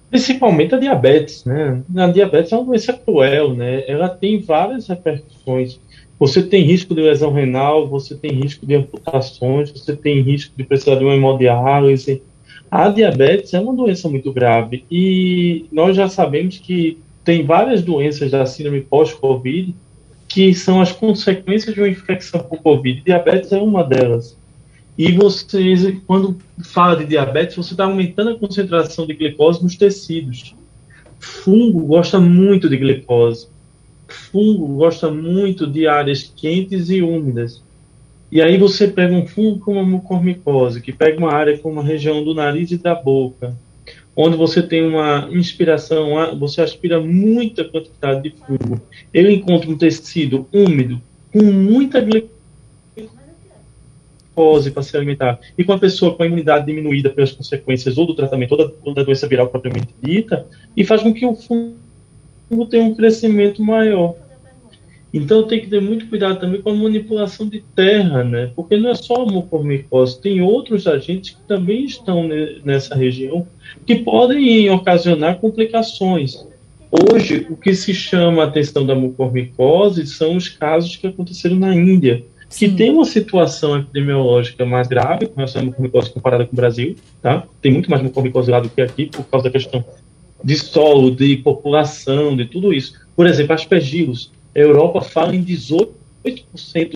Principalmente 0.09 0.75
a 0.75 0.79
diabetes, 0.79 1.45
né? 1.45 1.81
A 1.95 2.07
diabetes 2.07 2.51
é 2.51 2.57
uma 2.57 2.65
doença 2.65 2.93
cruel, 2.93 3.53
né? 3.53 3.83
Ela 3.87 4.09
tem 4.09 4.41
várias 4.41 4.87
repercussões. 4.87 5.79
Você 6.19 6.43
tem 6.43 6.63
risco 6.63 6.93
de 6.93 7.01
lesão 7.01 7.31
renal, 7.31 7.87
você 7.87 8.15
tem 8.15 8.31
risco 8.31 8.65
de 8.65 8.75
amputações, 8.75 9.71
você 9.71 9.95
tem 9.95 10.21
risco 10.21 10.53
de 10.57 10.63
precisar 10.63 10.95
de 10.95 11.03
uma 11.03 11.15
hemodiálise. 11.15 12.21
A 12.69 12.89
diabetes 12.89 13.53
é 13.53 13.59
uma 13.59 13.73
doença 13.73 14.09
muito 14.09 14.33
grave 14.33 14.83
e 14.89 15.65
nós 15.71 15.95
já 15.95 16.09
sabemos 16.09 16.57
que 16.57 16.97
tem 17.23 17.45
várias 17.45 17.81
doenças 17.81 18.31
da 18.31 18.45
síndrome 18.45 18.81
pós-Covid 18.81 19.75
que 20.27 20.53
são 20.53 20.81
as 20.81 20.91
consequências 20.91 21.75
de 21.75 21.81
uma 21.81 21.89
infecção 21.89 22.39
por 22.39 22.61
Covid. 22.61 23.01
Diabetes 23.01 23.51
é 23.51 23.57
uma 23.57 23.83
delas. 23.83 24.37
E 24.97 25.11
você, 25.11 25.99
quando 26.07 26.37
fala 26.63 26.95
de 26.95 27.05
diabetes, 27.05 27.55
você 27.55 27.73
está 27.73 27.83
aumentando 27.83 28.31
a 28.31 28.39
concentração 28.39 29.05
de 29.05 29.13
glicose 29.13 29.61
nos 29.61 29.75
tecidos. 29.75 30.55
Fungo 31.19 31.81
gosta 31.81 32.19
muito 32.19 32.69
de 32.69 32.77
glicose. 32.77 33.47
Fungo 34.07 34.67
gosta 34.77 35.11
muito 35.11 35.67
de 35.67 35.85
áreas 35.87 36.31
quentes 36.35 36.89
e 36.89 37.01
úmidas. 37.01 37.61
E 38.31 38.41
aí 38.41 38.57
você 38.57 38.87
pega 38.87 39.13
um 39.13 39.27
fungo 39.27 39.59
como 39.59 39.79
a 39.79 39.83
mucormicose, 39.83 40.81
que 40.81 40.93
pega 40.93 41.17
uma 41.17 41.33
área 41.33 41.57
como 41.57 41.81
a 41.81 41.83
região 41.83 42.23
do 42.23 42.33
nariz 42.33 42.71
e 42.71 42.77
da 42.77 42.95
boca, 42.95 43.53
onde 44.15 44.35
você 44.35 44.61
tem 44.61 44.85
uma 44.85 45.29
inspiração, 45.31 46.37
você 46.37 46.61
aspira 46.61 46.99
muita 46.99 47.63
quantidade 47.63 48.23
de 48.23 48.35
fungo. 48.35 48.81
Ele 49.13 49.33
encontra 49.33 49.69
um 49.69 49.77
tecido 49.77 50.47
úmido 50.53 51.01
com 51.31 51.43
muita 51.43 52.01
glicose 52.01 52.31
para 54.71 54.83
se 54.83 54.95
alimentar. 54.97 55.39
E 55.57 55.63
com 55.63 55.73
a 55.73 55.79
pessoa 55.79 56.15
com 56.15 56.23
a 56.23 56.25
imunidade 56.25 56.65
diminuída 56.65 57.09
pelas 57.09 57.31
consequências 57.31 57.97
ou 57.97 58.05
do 58.05 58.15
tratamento 58.15 58.51
ou 58.51 58.57
da, 58.57 58.73
ou 58.83 58.93
da 58.93 59.03
doença 59.03 59.27
viral 59.27 59.47
propriamente 59.47 59.93
dita, 60.01 60.45
e 60.75 60.83
faz 60.83 61.01
com 61.01 61.13
que 61.13 61.25
o 61.25 61.35
fungo 61.35 62.65
tenha 62.69 62.83
um 62.83 62.95
crescimento 62.95 63.63
maior. 63.63 64.15
Então 65.13 65.43
tem 65.43 65.59
que 65.59 65.67
ter 65.67 65.81
muito 65.81 66.07
cuidado 66.07 66.39
também 66.39 66.61
com 66.61 66.69
a 66.69 66.73
manipulação 66.73 67.47
de 67.47 67.61
terra, 67.75 68.23
né? 68.23 68.51
Porque 68.55 68.77
não 68.77 68.89
é 68.89 68.95
só 68.95 69.23
a 69.23 69.25
mucormicose, 69.25 70.21
tem 70.21 70.41
outros 70.41 70.87
agentes 70.87 71.31
que 71.31 71.41
também 71.47 71.83
estão 71.83 72.29
nessa 72.63 72.95
região 72.95 73.45
que 73.85 73.95
podem 73.95 74.69
ocasionar 74.69 75.37
complicações. 75.39 76.45
Hoje, 76.91 77.47
o 77.49 77.55
que 77.55 77.73
se 77.73 77.93
chama 77.93 78.43
a 78.43 78.47
atenção 78.47 78.85
da 78.85 78.95
mucormicose 78.95 80.05
são 80.07 80.35
os 80.35 80.49
casos 80.49 80.95
que 80.95 81.07
aconteceram 81.07 81.55
na 81.55 81.73
Índia, 81.73 82.23
que 82.49 82.67
Sim. 82.67 82.75
tem 82.75 82.91
uma 82.91 83.05
situação 83.05 83.79
epidemiológica 83.79 84.65
mais 84.65 84.87
grave 84.87 85.27
com 85.27 85.35
relação 85.35 85.61
à 85.61 85.65
mucormicose 85.65 86.11
comparada 86.11 86.45
com 86.45 86.53
o 86.53 86.55
Brasil, 86.55 86.95
tá? 87.21 87.45
Tem 87.61 87.71
muito 87.71 87.89
mais 87.89 88.03
mucormicose 88.03 88.51
lá 88.51 88.59
do 88.59 88.69
que 88.69 88.81
aqui 88.81 89.05
por 89.05 89.23
causa 89.25 89.45
da 89.45 89.51
questão 89.51 89.83
de 90.43 90.55
solo, 90.55 91.11
de 91.11 91.37
população, 91.37 92.35
de 92.35 92.45
tudo 92.45 92.73
isso. 92.73 92.93
Por 93.15 93.25
exemplo, 93.25 93.53
aspergilos 93.53 94.31
a 94.55 94.59
Europa 94.59 95.01
fala 95.01 95.35
em 95.35 95.43
18% 95.43 95.87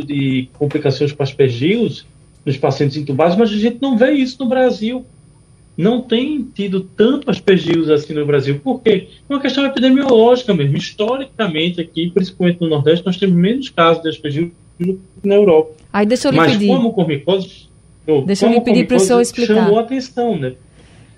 de 0.05 0.49
complicações 0.53 1.11
com 1.11 1.23
aspergilos 1.23 2.05
nos 2.45 2.57
pacientes 2.57 2.97
intubados, 2.97 3.35
mas 3.35 3.49
a 3.49 3.57
gente 3.57 3.77
não 3.81 3.97
vê 3.97 4.11
isso 4.11 4.37
no 4.43 4.49
Brasil. 4.49 5.05
Não 5.77 6.01
tem 6.01 6.41
tido 6.53 6.81
tanto 6.81 7.29
aspergilos 7.29 7.89
assim 7.89 8.13
no 8.13 8.25
Brasil. 8.25 8.61
Por 8.63 8.81
quê? 8.81 9.09
É 9.29 9.33
uma 9.33 9.41
questão 9.41 9.65
epidemiológica 9.65 10.53
mesmo. 10.53 10.77
Historicamente, 10.77 11.81
aqui, 11.81 12.09
principalmente 12.09 12.61
no 12.61 12.69
Nordeste, 12.69 13.05
nós 13.05 13.17
temos 13.17 13.35
menos 13.35 13.69
casos 13.69 14.01
de 14.01 14.09
aspergilos 14.09 14.53
na 15.23 15.35
Europa. 15.35 15.71
Aí 15.91 16.05
deixa 16.05 16.27
eu 16.27 16.31
lhe 16.31 16.37
Mas 16.37 16.53
pedir. 16.53 16.67
como 16.67 16.83
mucormicose, 16.83 17.65
Deixa 18.25 18.45
eu 18.45 18.51
lhe 18.51 18.61
pedir 18.61 18.87
para 18.87 18.97
o 18.97 18.99
senhor 18.99 19.19
explicar. 19.19 19.55
Chamou 19.55 19.79
a 19.79 19.81
atenção, 19.81 20.37
né? 20.37 20.53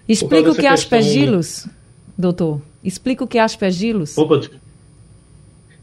Explica 0.08 0.51
o 0.51 0.56
que 0.56 0.65
é 0.65 0.70
aspergilos, 0.70 1.67
doutor. 2.17 2.62
Explica 2.84 3.24
o 3.24 3.27
que 3.27 3.38
é 3.38 3.41
aspergilos. 3.41 4.17
Opa, 4.17 4.39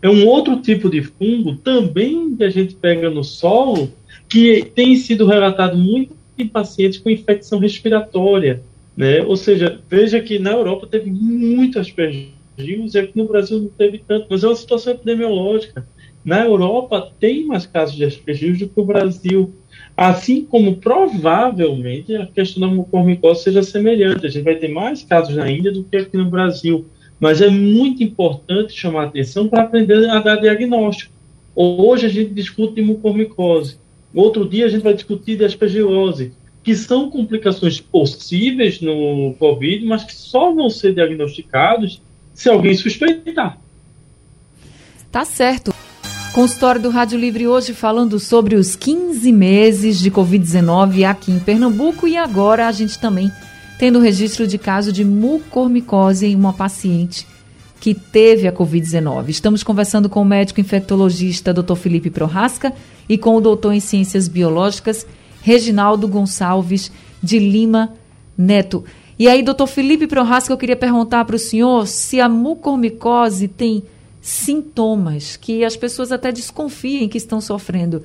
é 0.04 0.10
um 0.10 0.26
outro 0.26 0.60
tipo 0.60 0.90
de 0.90 1.00
fungo 1.00 1.56
também 1.56 2.36
que 2.36 2.44
a 2.44 2.50
gente 2.50 2.74
pega 2.74 3.08
no 3.08 3.24
solo 3.24 3.90
que 4.28 4.70
tem 4.74 4.96
sido 4.96 5.24
relatado 5.24 5.78
muito 5.78 6.14
em 6.36 6.46
pacientes 6.46 6.98
com 6.98 7.08
infecção 7.08 7.58
respiratória, 7.58 8.62
né? 8.94 9.22
Ou 9.22 9.34
seja, 9.34 9.80
veja 9.88 10.20
que 10.20 10.38
na 10.38 10.50
Europa 10.50 10.86
teve 10.86 11.10
muito 11.10 11.78
aspergilos 11.78 12.94
e 12.94 12.98
aqui 12.98 13.16
no 13.16 13.26
Brasil 13.26 13.58
não 13.58 13.68
teve 13.68 13.96
tanto, 14.06 14.26
mas 14.28 14.44
é 14.44 14.46
uma 14.46 14.56
situação 14.56 14.92
epidemiológica. 14.92 15.88
Na 16.22 16.44
Europa 16.44 17.10
tem 17.18 17.46
mais 17.46 17.64
casos 17.64 17.96
de 17.96 18.04
aspergilos 18.04 18.58
do 18.58 18.68
que 18.68 18.78
o 18.78 18.84
Brasil. 18.84 19.54
Assim 19.96 20.44
como 20.44 20.76
provavelmente 20.76 22.14
a 22.14 22.26
questão 22.26 22.60
da 22.60 22.74
mucormicose 22.74 23.44
seja 23.44 23.62
semelhante. 23.62 24.26
A 24.26 24.28
gente 24.28 24.44
vai 24.44 24.56
ter 24.56 24.68
mais 24.68 25.02
casos 25.02 25.34
na 25.34 25.50
Índia 25.50 25.72
do 25.72 25.82
que 25.82 25.96
aqui 25.96 26.16
no 26.18 26.28
Brasil. 26.28 26.84
Mas 27.24 27.40
é 27.40 27.48
muito 27.48 28.04
importante 28.04 28.74
chamar 28.74 29.04
atenção 29.04 29.48
para 29.48 29.62
aprender 29.62 30.10
a 30.10 30.20
dar 30.20 30.36
diagnóstico. 30.36 31.10
Hoje 31.56 32.04
a 32.04 32.08
gente 32.10 32.34
discute 32.34 32.82
mucormicose. 32.82 33.78
Outro 34.14 34.46
dia 34.46 34.66
a 34.66 34.68
gente 34.68 34.82
vai 34.82 34.92
discutir 34.92 35.38
de 35.38 35.42
aspergilose, 35.42 36.34
que 36.62 36.76
são 36.76 37.08
complicações 37.08 37.80
possíveis 37.80 38.78
no 38.82 39.34
COVID, 39.38 39.86
mas 39.86 40.04
que 40.04 40.14
só 40.14 40.52
vão 40.52 40.68
ser 40.68 40.92
diagnosticados 40.92 42.02
se 42.34 42.50
alguém 42.50 42.74
suspeitar. 42.74 43.58
Tá 45.10 45.24
certo. 45.24 45.74
Consultório 46.34 46.82
do 46.82 46.90
Rádio 46.90 47.18
Livre 47.18 47.48
hoje 47.48 47.72
falando 47.72 48.20
sobre 48.20 48.54
os 48.54 48.76
15 48.76 49.32
meses 49.32 49.98
de 49.98 50.10
Covid-19 50.10 51.08
aqui 51.08 51.32
em 51.32 51.38
Pernambuco 51.38 52.06
e 52.06 52.18
agora 52.18 52.68
a 52.68 52.72
gente 52.72 52.98
também 52.98 53.32
tendo 53.78 53.98
registro 53.98 54.46
de 54.46 54.58
caso 54.58 54.92
de 54.92 55.04
mucormicose 55.04 56.26
em 56.26 56.34
uma 56.34 56.52
paciente 56.52 57.26
que 57.80 57.94
teve 57.94 58.48
a 58.48 58.52
Covid-19. 58.52 59.28
Estamos 59.28 59.62
conversando 59.62 60.08
com 60.08 60.22
o 60.22 60.24
médico 60.24 60.60
infectologista 60.60 61.52
Dr. 61.52 61.74
Felipe 61.74 62.08
Prorasca 62.08 62.72
e 63.08 63.18
com 63.18 63.36
o 63.36 63.40
doutor 63.40 63.74
em 63.74 63.80
Ciências 63.80 64.26
Biológicas 64.26 65.06
Reginaldo 65.42 66.08
Gonçalves 66.08 66.90
de 67.22 67.38
Lima 67.38 67.92
Neto. 68.38 68.84
E 69.18 69.28
aí, 69.28 69.42
doutor 69.42 69.66
Felipe 69.66 70.06
Prorasca, 70.06 70.52
eu 70.52 70.56
queria 70.56 70.76
perguntar 70.76 71.24
para 71.24 71.36
o 71.36 71.38
senhor 71.38 71.86
se 71.86 72.20
a 72.20 72.28
mucormicose 72.28 73.48
tem 73.48 73.82
sintomas 74.20 75.36
que 75.36 75.62
as 75.62 75.76
pessoas 75.76 76.10
até 76.10 76.32
desconfiem 76.32 77.08
que 77.08 77.18
estão 77.18 77.40
sofrendo 77.40 78.02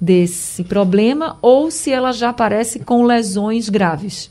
desse 0.00 0.64
problema 0.64 1.38
ou 1.40 1.70
se 1.70 1.92
ela 1.92 2.10
já 2.10 2.30
aparece 2.30 2.80
com 2.80 3.04
lesões 3.04 3.68
graves? 3.68 4.30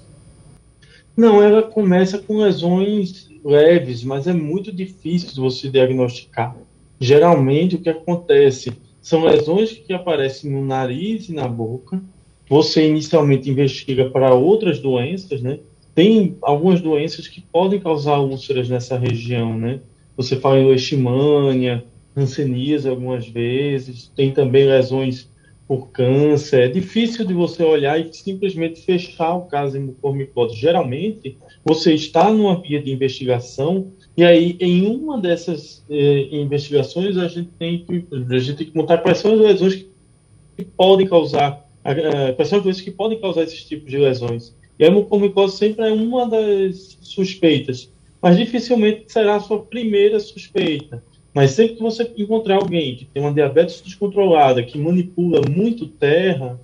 Não, 1.15 1.41
ela 1.43 1.63
começa 1.63 2.17
com 2.17 2.37
lesões 2.37 3.29
leves, 3.43 4.03
mas 4.03 4.27
é 4.27 4.33
muito 4.33 4.71
difícil 4.71 5.41
você 5.41 5.69
diagnosticar. 5.69 6.55
Geralmente 6.99 7.75
o 7.75 7.81
que 7.81 7.89
acontece 7.89 8.73
são 9.01 9.23
lesões 9.23 9.71
que 9.71 9.93
aparecem 9.93 10.51
no 10.51 10.63
nariz 10.65 11.29
e 11.29 11.33
na 11.33 11.47
boca. 11.47 12.01
Você 12.49 12.87
inicialmente 12.87 13.49
investiga 13.49 14.09
para 14.09 14.33
outras 14.33 14.79
doenças, 14.79 15.41
né? 15.41 15.59
Tem 15.93 16.37
algumas 16.41 16.81
doenças 16.81 17.27
que 17.27 17.41
podem 17.41 17.79
causar 17.79 18.19
úlceras 18.19 18.69
nessa 18.69 18.97
região, 18.97 19.57
né? 19.57 19.79
Você 20.17 20.35
fala 20.35 20.59
em 20.59 20.67
leishmania, 20.67 21.83
hanseníase 22.15 22.87
algumas 22.89 23.27
vezes, 23.27 24.11
tem 24.15 24.31
também 24.31 24.65
lesões 24.65 25.29
por 25.69 25.91
câncer. 25.91 26.61
É 26.63 26.67
difícil 26.67 27.23
de 27.23 27.31
você 27.31 27.61
olhar 27.61 27.99
e 27.99 28.11
simplesmente 28.11 28.81
fechar 28.81 29.35
o 29.35 29.43
caso 29.43 29.73
de 29.73 29.85
mucormicose. 29.85 30.55
Geralmente, 30.55 31.37
você 31.63 31.93
está 31.93 32.31
numa 32.31 32.59
via 32.59 32.81
de 32.81 32.91
investigação 32.91 33.91
e 34.17 34.23
aí, 34.23 34.57
em 34.59 34.87
uma 34.87 35.21
dessas 35.21 35.85
eh, 35.87 36.27
investigações, 36.31 37.15
a 37.17 37.27
gente, 37.27 37.51
tem 37.59 37.85
que, 37.85 38.03
a 38.11 38.39
gente 38.39 38.57
tem 38.57 38.67
que 38.67 38.75
montar 38.75 38.97
quais 38.97 39.19
são 39.19 39.33
as 39.35 39.39
lesões 39.39 39.85
que 40.57 40.65
podem 40.65 41.07
causar, 41.07 41.69
uh, 41.85 42.35
quais 42.35 42.49
são 42.49 42.57
as 42.57 42.63
doenças 42.63 42.81
que 42.81 42.91
podem 42.91 43.21
causar 43.21 43.43
esses 43.43 43.63
tipos 43.63 43.91
de 43.91 43.99
lesões. 43.99 44.57
E 44.79 44.83
a 44.83 44.89
mucormicose 44.89 45.55
sempre 45.55 45.85
é 45.85 45.91
uma 45.91 46.27
das 46.27 46.97
suspeitas 47.01 47.91
mas 48.21 48.37
dificilmente 48.37 49.05
será 49.07 49.35
a 49.35 49.39
sua 49.39 49.59
primeira 49.59 50.19
suspeita. 50.19 51.03
Mas 51.33 51.51
sempre 51.51 51.75
que 51.75 51.81
você 51.81 52.11
encontrar 52.17 52.55
alguém 52.55 52.95
que 52.95 53.05
tem 53.05 53.21
uma 53.21 53.33
diabetes 53.33 53.81
descontrolada, 53.81 54.63
que 54.63 54.77
manipula 54.77 55.41
muito 55.49 55.87
terra, 55.87 56.59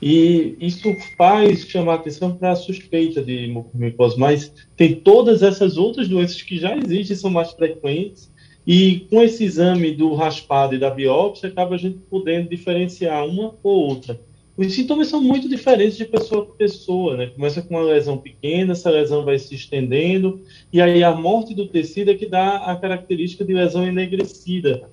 e 0.00 0.56
isso 0.60 0.94
faz 1.16 1.66
chamar 1.66 1.94
atenção 1.94 2.36
para 2.36 2.52
a 2.52 2.56
suspeita 2.56 3.22
de 3.22 3.48
mucormicose. 3.48 4.18
Mas 4.18 4.52
tem 4.76 4.94
todas 4.94 5.42
essas 5.42 5.76
outras 5.76 6.08
doenças 6.08 6.40
que 6.42 6.58
já 6.58 6.76
existem, 6.76 7.16
são 7.16 7.30
mais 7.30 7.52
frequentes, 7.52 8.30
e 8.66 9.06
com 9.08 9.22
esse 9.22 9.44
exame 9.44 9.92
do 9.92 10.12
raspado 10.14 10.74
e 10.74 10.78
da 10.78 10.90
biópsia, 10.90 11.48
acaba 11.48 11.76
a 11.76 11.78
gente 11.78 11.98
podendo 12.10 12.48
diferenciar 12.48 13.24
uma 13.24 13.54
ou 13.62 13.88
outra. 13.88 14.20
Os 14.56 14.74
sintomas 14.74 15.08
são 15.08 15.20
muito 15.20 15.48
diferentes 15.48 15.98
de 15.98 16.06
pessoa 16.06 16.46
para 16.46 16.54
pessoa, 16.54 17.16
né? 17.16 17.26
Começa 17.26 17.60
com 17.60 17.74
uma 17.74 17.82
lesão 17.82 18.16
pequena, 18.16 18.72
essa 18.72 18.88
lesão 18.88 19.22
vai 19.22 19.38
se 19.38 19.54
estendendo, 19.54 20.40
e 20.72 20.80
aí 20.80 21.04
a 21.04 21.14
morte 21.14 21.54
do 21.54 21.66
tecido 21.66 22.10
é 22.10 22.14
que 22.14 22.26
dá 22.26 22.56
a 22.56 22.74
característica 22.74 23.44
de 23.44 23.52
lesão 23.52 23.86
enegrecida. 23.86 24.88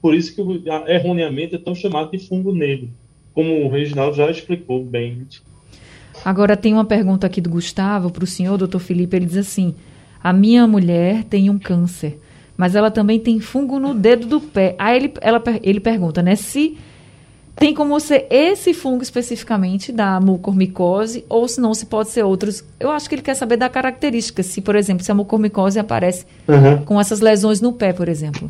Por 0.00 0.14
isso 0.14 0.34
que 0.34 0.40
erroneamente 0.86 1.56
é 1.56 1.58
tão 1.58 1.74
chamado 1.74 2.12
de 2.12 2.18
fungo 2.20 2.54
negro, 2.54 2.88
como 3.34 3.64
o 3.64 3.68
Reginaldo 3.68 4.16
já 4.16 4.30
explicou 4.30 4.84
bem. 4.84 5.26
Agora 6.24 6.56
tem 6.56 6.72
uma 6.72 6.84
pergunta 6.84 7.26
aqui 7.26 7.40
do 7.40 7.50
Gustavo 7.50 8.10
para 8.10 8.22
o 8.22 8.26
senhor, 8.26 8.56
doutor 8.56 8.78
Felipe. 8.78 9.16
Ele 9.16 9.26
diz 9.26 9.36
assim: 9.36 9.74
a 10.22 10.32
minha 10.32 10.64
mulher 10.66 11.24
tem 11.24 11.50
um 11.50 11.58
câncer, 11.58 12.20
mas 12.56 12.76
ela 12.76 12.90
também 12.90 13.18
tem 13.18 13.40
fungo 13.40 13.80
no 13.80 13.94
dedo 13.94 14.28
do 14.28 14.40
pé. 14.40 14.76
Aí 14.78 14.96
ele, 14.96 15.14
ela, 15.20 15.42
ele 15.62 15.80
pergunta, 15.80 16.22
né? 16.22 16.36
Se 16.36 16.78
tem 17.58 17.74
como 17.74 17.98
ser 17.98 18.26
esse 18.30 18.72
fungo 18.72 19.02
especificamente 19.02 19.90
da 19.90 20.20
mucormicose 20.20 21.24
ou 21.28 21.48
se 21.48 21.60
não 21.60 21.74
se 21.74 21.86
pode 21.86 22.10
ser 22.10 22.22
outros. 22.22 22.64
Eu 22.78 22.90
acho 22.90 23.08
que 23.08 23.16
ele 23.16 23.22
quer 23.22 23.34
saber 23.34 23.56
da 23.56 23.68
característica, 23.68 24.42
se 24.42 24.60
por 24.60 24.76
exemplo, 24.76 25.04
se 25.04 25.10
a 25.10 25.14
mucormicose 25.14 25.78
aparece 25.78 26.24
uhum. 26.46 26.84
com 26.84 27.00
essas 27.00 27.20
lesões 27.20 27.60
no 27.60 27.72
pé, 27.72 27.92
por 27.92 28.08
exemplo. 28.08 28.48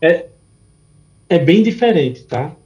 É, 0.00 0.26
é 1.28 1.38
bem 1.38 1.62
diferente, 1.62 2.24
tá? 2.24 2.56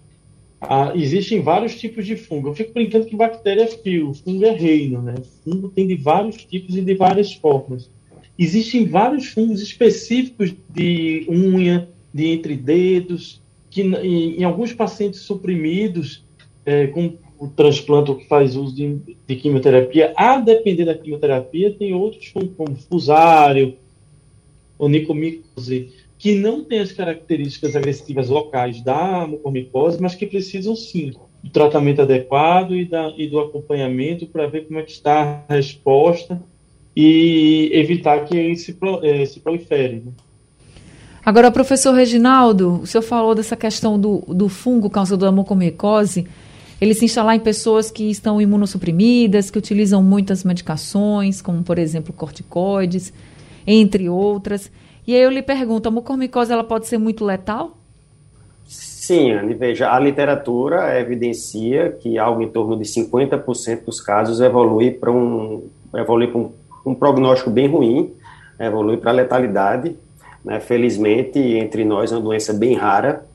Ah, 0.61 0.93
existem 0.95 1.43
vários 1.43 1.75
tipos 1.75 2.07
de 2.07 2.17
fungo. 2.17 2.49
Eu 2.49 2.55
fico 2.55 2.73
brincando 2.73 3.07
que 3.07 3.17
bactéria 3.17 3.65
é 3.65 3.67
fio, 3.67 4.15
fungo 4.15 4.45
é 4.45 4.53
reino, 4.53 5.03
né? 5.03 5.15
Fungo 5.45 5.69
tem 5.69 5.87
de 5.87 5.97
vários 5.97 6.37
tipos 6.45 6.77
e 6.77 6.81
de 6.81 6.95
várias 6.95 7.35
formas. 7.35 7.91
Existem 8.39 8.87
vários 8.87 9.27
fungos 9.27 9.61
específicos 9.61 10.55
de 10.69 11.27
unha, 11.29 11.89
de 12.13 12.27
entre 12.27 12.57
dedos, 12.57 13.43
que 13.77 13.83
em, 13.83 14.41
em 14.41 14.45
alguns 14.45 14.73
pacientes 14.73 15.21
suprimidos 15.21 16.25
é, 16.65 16.87
com 16.87 17.13
o 17.39 17.47
transplante 17.47 18.15
que 18.15 18.27
faz 18.27 18.57
uso 18.57 18.75
de, 18.75 18.99
de, 19.27 19.37
quimioterapia, 19.37 20.15
a 20.17 20.39
depender 20.39 20.87
da 20.87 20.95
quimioterapia, 20.95 21.71
tem 21.75 21.93
outros 21.93 22.33
como 22.57 22.75
fusário, 22.75 23.77
onicomicose, 24.79 25.93
que 26.19 26.35
não 26.37 26.65
tem 26.65 26.79
as 26.79 26.91
características 26.91 27.77
agressivas 27.77 28.31
locais 28.31 28.81
da 28.81 29.27
mucormicose, 29.27 30.01
mas 30.01 30.15
que 30.15 30.25
precisam 30.25 30.75
sim 30.75 31.13
do 31.45 31.51
tratamento 31.51 32.01
adequado 32.01 32.75
e, 32.75 32.87
da, 32.87 33.13
e 33.19 33.27
do 33.27 33.39
acompanhamento 33.39 34.27
para 34.27 34.47
ver 34.47 34.67
como 34.67 34.79
é 34.79 34.83
que 34.85 34.93
está 34.93 35.45
a 35.47 35.53
resposta 35.53 36.43
e 36.97 37.69
evitar 37.75 38.25
que 38.25 38.35
ele 38.35 38.57
se, 38.57 38.75
é, 39.03 39.27
se 39.27 39.39
prolifere. 39.41 39.97
Né? 39.97 40.13
Agora, 41.27 41.51
professor 41.51 41.93
Reginaldo, 41.93 42.83
o 42.83 42.87
senhor 42.87 43.03
falou 43.03 43.35
dessa 43.35 43.57
questão 43.57 43.99
do, 43.99 44.23
do 44.29 44.49
fungo 44.49 44.89
causador 44.89 45.29
da 45.29 45.35
mucormicose, 45.35 46.25
ele 46.81 46.95
se 46.95 47.05
instalar 47.05 47.35
em 47.35 47.41
pessoas 47.41 47.91
que 47.91 48.09
estão 48.09 48.41
imunossuprimidas, 48.41 49.51
que 49.51 49.59
utilizam 49.59 50.01
muitas 50.05 50.45
medicações, 50.45 51.43
como, 51.43 51.65
por 51.65 51.81
exemplo, 51.81 52.13
corticoides, 52.13 53.13
entre 53.67 54.09
outras. 54.09 54.71
E 55.05 55.17
aí 55.17 55.21
eu 55.21 55.31
lhe 55.31 55.43
pergunto, 55.43 55.89
a 55.89 55.91
mucormicose 55.91 56.53
ela 56.53 56.63
pode 56.63 56.87
ser 56.87 56.99
muito 56.99 57.25
letal? 57.25 57.77
Sim, 58.65 59.33
Anne, 59.33 59.55
veja, 59.55 59.91
a 59.91 59.99
literatura 59.99 60.97
evidencia 60.97 61.91
que 61.91 62.19
algo 62.19 62.41
em 62.41 62.49
torno 62.49 62.79
de 62.79 62.85
50% 62.85 63.85
dos 63.85 64.01
casos 64.01 64.41
evolui 64.41 64.93
para 64.93 65.11
um, 65.11 65.65
evolui 65.93 66.31
um, 66.33 66.53
um 66.87 66.95
prognóstico 66.95 67.51
bem 67.51 67.67
ruim, 67.67 68.13
evolui 68.61 68.97
para 68.97 69.11
letalidade, 69.11 69.97
né? 70.47 70.61
Felizmente, 70.61 71.39
entre 71.39 71.85
nós, 71.85 72.13
é 72.13 72.15
uma 72.15 72.23
doença 72.23 72.53
bem 72.53 72.75
rara, 72.75 73.27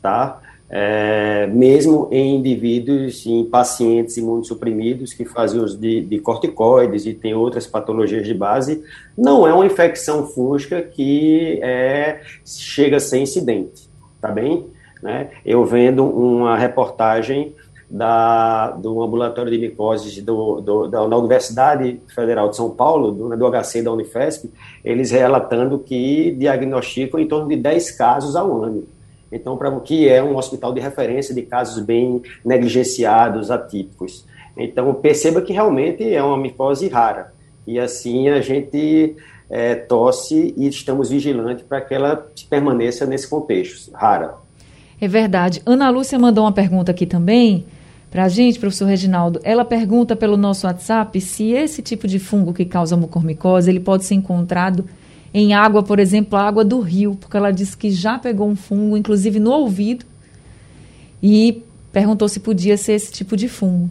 tá? 0.00 0.40
É, 0.68 1.46
mesmo 1.48 2.08
em 2.10 2.36
indivíduos, 2.36 3.24
em 3.26 3.44
pacientes 3.44 4.16
imunossuprimidos 4.16 5.12
que 5.12 5.24
fazem 5.24 5.60
uso 5.60 5.78
de, 5.78 6.00
de, 6.00 6.18
corticoides 6.18 7.06
e 7.06 7.14
tem 7.14 7.34
outras 7.34 7.68
patologias 7.68 8.26
de 8.26 8.34
base, 8.34 8.82
não 9.16 9.46
é 9.46 9.54
uma 9.54 9.66
infecção 9.66 10.26
fúngica 10.26 10.82
que 10.82 11.60
é, 11.62 12.20
chega 12.44 12.96
a 12.96 13.00
ser 13.00 13.18
incidente, 13.18 13.88
tá 14.20 14.28
bem? 14.28 14.66
Né? 15.00 15.30
Eu 15.44 15.64
vendo 15.64 16.04
uma 16.04 16.56
reportagem 16.56 17.54
da, 17.88 18.72
do 18.72 19.02
ambulatório 19.02 19.50
de 19.50 19.58
micoses 19.58 20.20
do, 20.22 20.60
do, 20.60 20.88
da, 20.88 21.06
da, 21.06 21.16
Universidade 21.16 22.00
Federal 22.08 22.48
de 22.50 22.56
São 22.56 22.70
Paulo, 22.70 23.12
do, 23.12 23.36
do 23.36 23.50
HC 23.50 23.82
da 23.82 23.92
Unifesp, 23.92 24.50
eles 24.84 25.10
relatando 25.12 25.78
que 25.78 26.32
diagnosticam 26.32 27.20
em 27.20 27.28
torno 27.28 27.48
de 27.48 27.56
10 27.56 27.92
casos 27.92 28.34
ao 28.34 28.62
ano. 28.62 28.84
Então, 29.30 29.56
para 29.56 29.70
o 29.70 29.80
que 29.80 30.08
é 30.08 30.22
um 30.22 30.36
hospital 30.36 30.72
de 30.72 30.80
referência 30.80 31.34
de 31.34 31.42
casos 31.42 31.82
bem 31.82 32.22
negligenciados, 32.44 33.50
atípicos. 33.50 34.24
Então, 34.56 34.92
perceba 34.94 35.40
que 35.40 35.52
realmente 35.52 36.12
é 36.12 36.22
uma 36.22 36.38
micose 36.38 36.88
rara. 36.88 37.32
E 37.66 37.78
assim 37.78 38.28
a 38.28 38.40
gente 38.40 39.16
é, 39.50 39.74
torce 39.74 40.54
e 40.56 40.68
estamos 40.68 41.10
vigilantes 41.10 41.64
para 41.64 41.80
que 41.80 41.94
ela 41.94 42.26
permaneça 42.48 43.04
nesse 43.04 43.28
contexto, 43.28 43.92
rara. 43.92 44.34
É 45.00 45.06
verdade. 45.06 45.60
Ana 45.66 45.90
Lúcia 45.90 46.18
mandou 46.18 46.44
uma 46.44 46.52
pergunta 46.52 46.92
aqui 46.92 47.04
também 47.04 47.66
para 48.10 48.24
a 48.24 48.28
gente, 48.28 48.58
professor 48.58 48.86
Reginaldo. 48.86 49.40
Ela 49.42 49.64
pergunta 49.64 50.14
pelo 50.14 50.36
nosso 50.36 50.66
WhatsApp 50.66 51.20
se 51.20 51.52
esse 51.52 51.82
tipo 51.82 52.06
de 52.06 52.18
fungo 52.18 52.52
que 52.52 52.64
causa 52.64 52.96
mucormicose 52.96 53.70
ele 53.70 53.80
pode 53.80 54.04
ser 54.04 54.14
encontrado 54.14 54.84
em 55.34 55.52
água, 55.52 55.82
por 55.82 55.98
exemplo, 55.98 56.38
a 56.38 56.42
água 56.42 56.64
do 56.64 56.80
rio, 56.80 57.16
porque 57.20 57.36
ela 57.36 57.50
disse 57.50 57.76
que 57.76 57.90
já 57.90 58.18
pegou 58.18 58.48
um 58.48 58.56
fungo, 58.56 58.96
inclusive 58.96 59.38
no 59.38 59.50
ouvido, 59.50 60.06
e 61.22 61.62
perguntou 61.92 62.28
se 62.28 62.40
podia 62.40 62.76
ser 62.76 62.92
esse 62.92 63.12
tipo 63.12 63.36
de 63.36 63.48
fungo. 63.48 63.90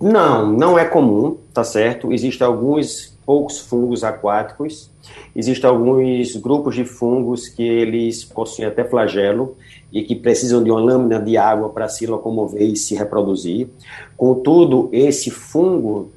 Não, 0.00 0.52
não 0.52 0.78
é 0.78 0.84
comum, 0.84 1.36
tá 1.52 1.64
certo? 1.64 2.12
Existem 2.12 2.46
alguns 2.46 3.15
poucos 3.26 3.58
fungos 3.58 4.04
aquáticos, 4.04 4.88
existem 5.34 5.68
alguns 5.68 6.36
grupos 6.36 6.76
de 6.76 6.84
fungos 6.84 7.48
que 7.48 7.62
eles 7.62 8.24
possuem 8.24 8.68
até 8.68 8.84
flagelo 8.84 9.56
e 9.92 10.02
que 10.02 10.14
precisam 10.14 10.62
de 10.62 10.70
uma 10.70 10.80
lâmina 10.80 11.20
de 11.20 11.36
água 11.36 11.68
para 11.70 11.88
se 11.88 12.06
locomover 12.06 12.62
e 12.62 12.76
se 12.76 12.94
reproduzir. 12.94 13.68
Contudo, 14.16 14.88
esse 14.92 15.30
fungo, 15.30 16.12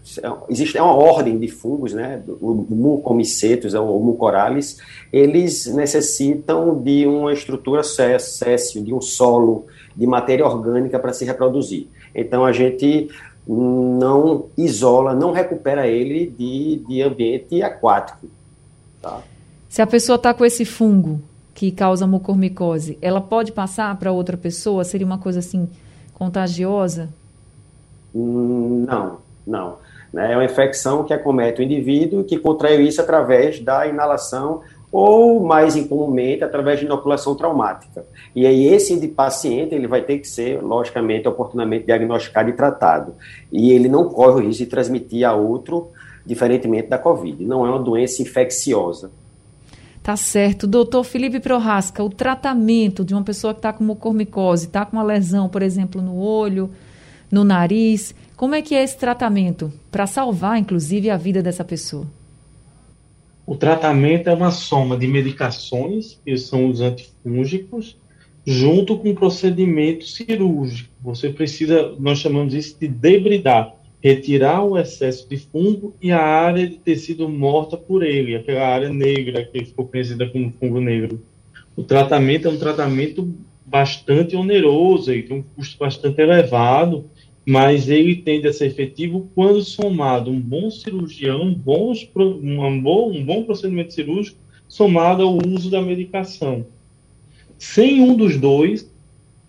existe 0.47 0.77
é 0.77 0.81
uma 0.81 0.95
ordem 0.95 1.37
de 1.39 1.47
fungos, 1.47 1.93
né, 1.93 2.21
o 2.39 2.53
mucomicetus, 2.69 3.73
o 3.73 3.99
mucorales, 3.99 4.77
eles 5.11 5.65
necessitam 5.65 6.79
de 6.79 7.07
uma 7.07 7.33
estrutura 7.33 7.81
céssio, 7.83 8.83
de 8.83 8.93
um 8.93 9.01
solo, 9.01 9.65
de 9.95 10.05
matéria 10.05 10.45
orgânica 10.45 10.99
para 10.99 11.11
se 11.11 11.25
reproduzir. 11.25 11.87
Então, 12.13 12.45
a 12.45 12.51
gente 12.51 13.09
não 13.47 14.45
isola, 14.57 15.13
não 15.13 15.31
recupera 15.31 15.87
ele 15.87 16.27
de, 16.37 16.83
de 16.87 17.01
ambiente 17.01 17.61
aquático. 17.63 18.27
Tá? 19.01 19.21
Se 19.67 19.81
a 19.81 19.87
pessoa 19.87 20.15
está 20.17 20.33
com 20.33 20.45
esse 20.45 20.65
fungo 20.65 21.21
que 21.53 21.71
causa 21.71 22.07
mucormicose, 22.07 22.97
ela 23.01 23.21
pode 23.21 23.51
passar 23.51 23.97
para 23.97 24.11
outra 24.11 24.37
pessoa? 24.37 24.83
Seria 24.83 25.05
uma 25.05 25.17
coisa 25.17 25.39
assim 25.39 25.67
contagiosa? 26.13 27.09
Hum, 28.13 28.85
não, 28.87 29.17
não. 29.45 29.77
Né? 30.11 30.33
É 30.33 30.35
uma 30.35 30.45
infecção 30.45 31.03
que 31.03 31.13
acomete 31.13 31.61
o 31.61 31.63
indivíduo 31.63 32.23
que 32.23 32.37
contraiu 32.37 32.81
isso 32.81 33.01
através 33.01 33.59
da 33.59 33.87
inalação 33.87 34.61
ou, 34.91 35.43
mais 35.43 35.75
incomumente, 35.75 36.43
através 36.43 36.79
de 36.79 36.85
inoculação 36.85 37.35
traumática. 37.35 38.05
E 38.35 38.45
aí 38.45 38.65
esse 38.65 39.07
paciente 39.09 39.75
ele 39.75 39.87
vai 39.87 40.01
ter 40.01 40.17
que 40.17 40.27
ser, 40.27 40.61
logicamente, 40.61 41.27
oportunamente 41.27 41.85
diagnosticado 41.85 42.49
e 42.49 42.53
tratado. 42.53 43.13
E 43.51 43.71
ele 43.71 43.87
não 43.87 44.09
corre 44.09 44.41
o 44.41 44.47
risco 44.47 44.63
de 44.63 44.69
transmitir 44.69 45.27
a 45.27 45.33
outro, 45.33 45.89
diferentemente 46.25 46.87
da 46.87 46.97
Covid. 46.97 47.45
Não 47.45 47.65
é 47.65 47.69
uma 47.69 47.79
doença 47.79 48.21
infecciosa. 48.21 49.11
Tá 50.01 50.15
certo. 50.15 50.65
Doutor 50.65 51.03
Felipe 51.03 51.39
Prorasca, 51.39 52.03
o 52.03 52.09
tratamento 52.09 53.05
de 53.05 53.13
uma 53.13 53.23
pessoa 53.23 53.53
que 53.53 53.59
está 53.59 53.71
com 53.71 53.83
mucormicose, 53.83 54.65
está 54.65 54.85
com 54.85 54.97
uma 54.97 55.03
lesão, 55.03 55.49
por 55.49 55.61
exemplo, 55.61 56.01
no 56.01 56.17
olho, 56.17 56.71
no 57.31 57.43
nariz, 57.43 58.15
como 58.35 58.55
é 58.55 58.61
que 58.61 58.73
é 58.73 58.83
esse 58.83 58.97
tratamento? 58.97 59.71
Para 59.91 60.07
salvar, 60.07 60.57
inclusive, 60.57 61.09
a 61.09 61.17
vida 61.17 61.43
dessa 61.43 61.63
pessoa. 61.63 62.07
O 63.49 63.55
tratamento 63.55 64.29
é 64.29 64.33
uma 64.35 64.51
soma 64.51 64.95
de 64.95 65.07
medicações, 65.07 66.21
que 66.23 66.37
são 66.37 66.69
os 66.69 66.81
antifúngicos, 66.81 67.97
junto 68.45 68.95
com 68.95 69.15
procedimento 69.15 70.05
cirúrgico. 70.05 70.91
Você 71.01 71.31
precisa, 71.31 71.95
nós 71.97 72.19
chamamos 72.19 72.53
isso 72.53 72.79
de 72.79 72.87
debridar, 72.87 73.73
retirar 74.03 74.63
o 74.63 74.77
excesso 74.77 75.27
de 75.27 75.37
fungo 75.37 75.95
e 75.99 76.11
a 76.11 76.21
área 76.21 76.67
de 76.67 76.77
tecido 76.77 77.27
morta 77.27 77.75
por 77.75 78.03
ele, 78.03 78.35
aquela 78.35 78.67
área 78.67 78.89
negra 78.89 79.43
que 79.43 79.65
ficou 79.65 79.87
conhecida 79.87 80.29
como 80.29 80.53
fungo 80.59 80.79
negro. 80.79 81.19
O 81.75 81.81
tratamento 81.81 82.47
é 82.47 82.51
um 82.51 82.59
tratamento 82.59 83.33
bastante 83.65 84.35
oneroso, 84.35 85.11
e 85.11 85.23
tem 85.23 85.37
um 85.37 85.43
custo 85.55 85.75
bastante 85.79 86.21
elevado, 86.21 87.09
mas 87.49 87.89
ele 87.89 88.17
tende 88.17 88.47
a 88.47 88.53
ser 88.53 88.67
efetivo 88.67 89.27
quando 89.33 89.63
somado 89.63 90.29
um 90.29 90.39
bom 90.39 90.69
cirurgião, 90.69 91.51
bons, 91.51 92.07
um, 92.15 92.79
bom, 92.79 93.11
um 93.11 93.25
bom 93.25 93.43
procedimento 93.43 93.91
cirúrgico, 93.91 94.37
somado 94.67 95.23
ao 95.23 95.35
uso 95.35 95.67
da 95.67 95.81
medicação. 95.81 96.63
Sem 97.57 98.01
um 98.01 98.15
dos 98.15 98.37
dois, 98.37 98.93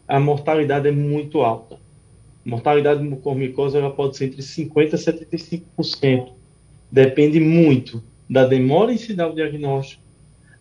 a 0.08 0.18
mortalidade 0.18 0.88
é 0.88 0.90
muito 0.90 1.42
alta. 1.42 1.74
A 1.74 2.48
mortalidade 2.48 3.02
de 3.02 3.06
mucormicose 3.06 3.76
ela 3.76 3.90
pode 3.90 4.16
ser 4.16 4.28
entre 4.28 4.40
50% 4.40 4.94
e 5.30 5.36
75%. 5.76 6.32
Depende 6.90 7.38
muito 7.38 8.02
da 8.30 8.46
demora 8.46 8.94
em 8.94 8.96
se 8.96 9.12
dar 9.12 9.28
o 9.28 9.34
diagnóstico, 9.34 10.02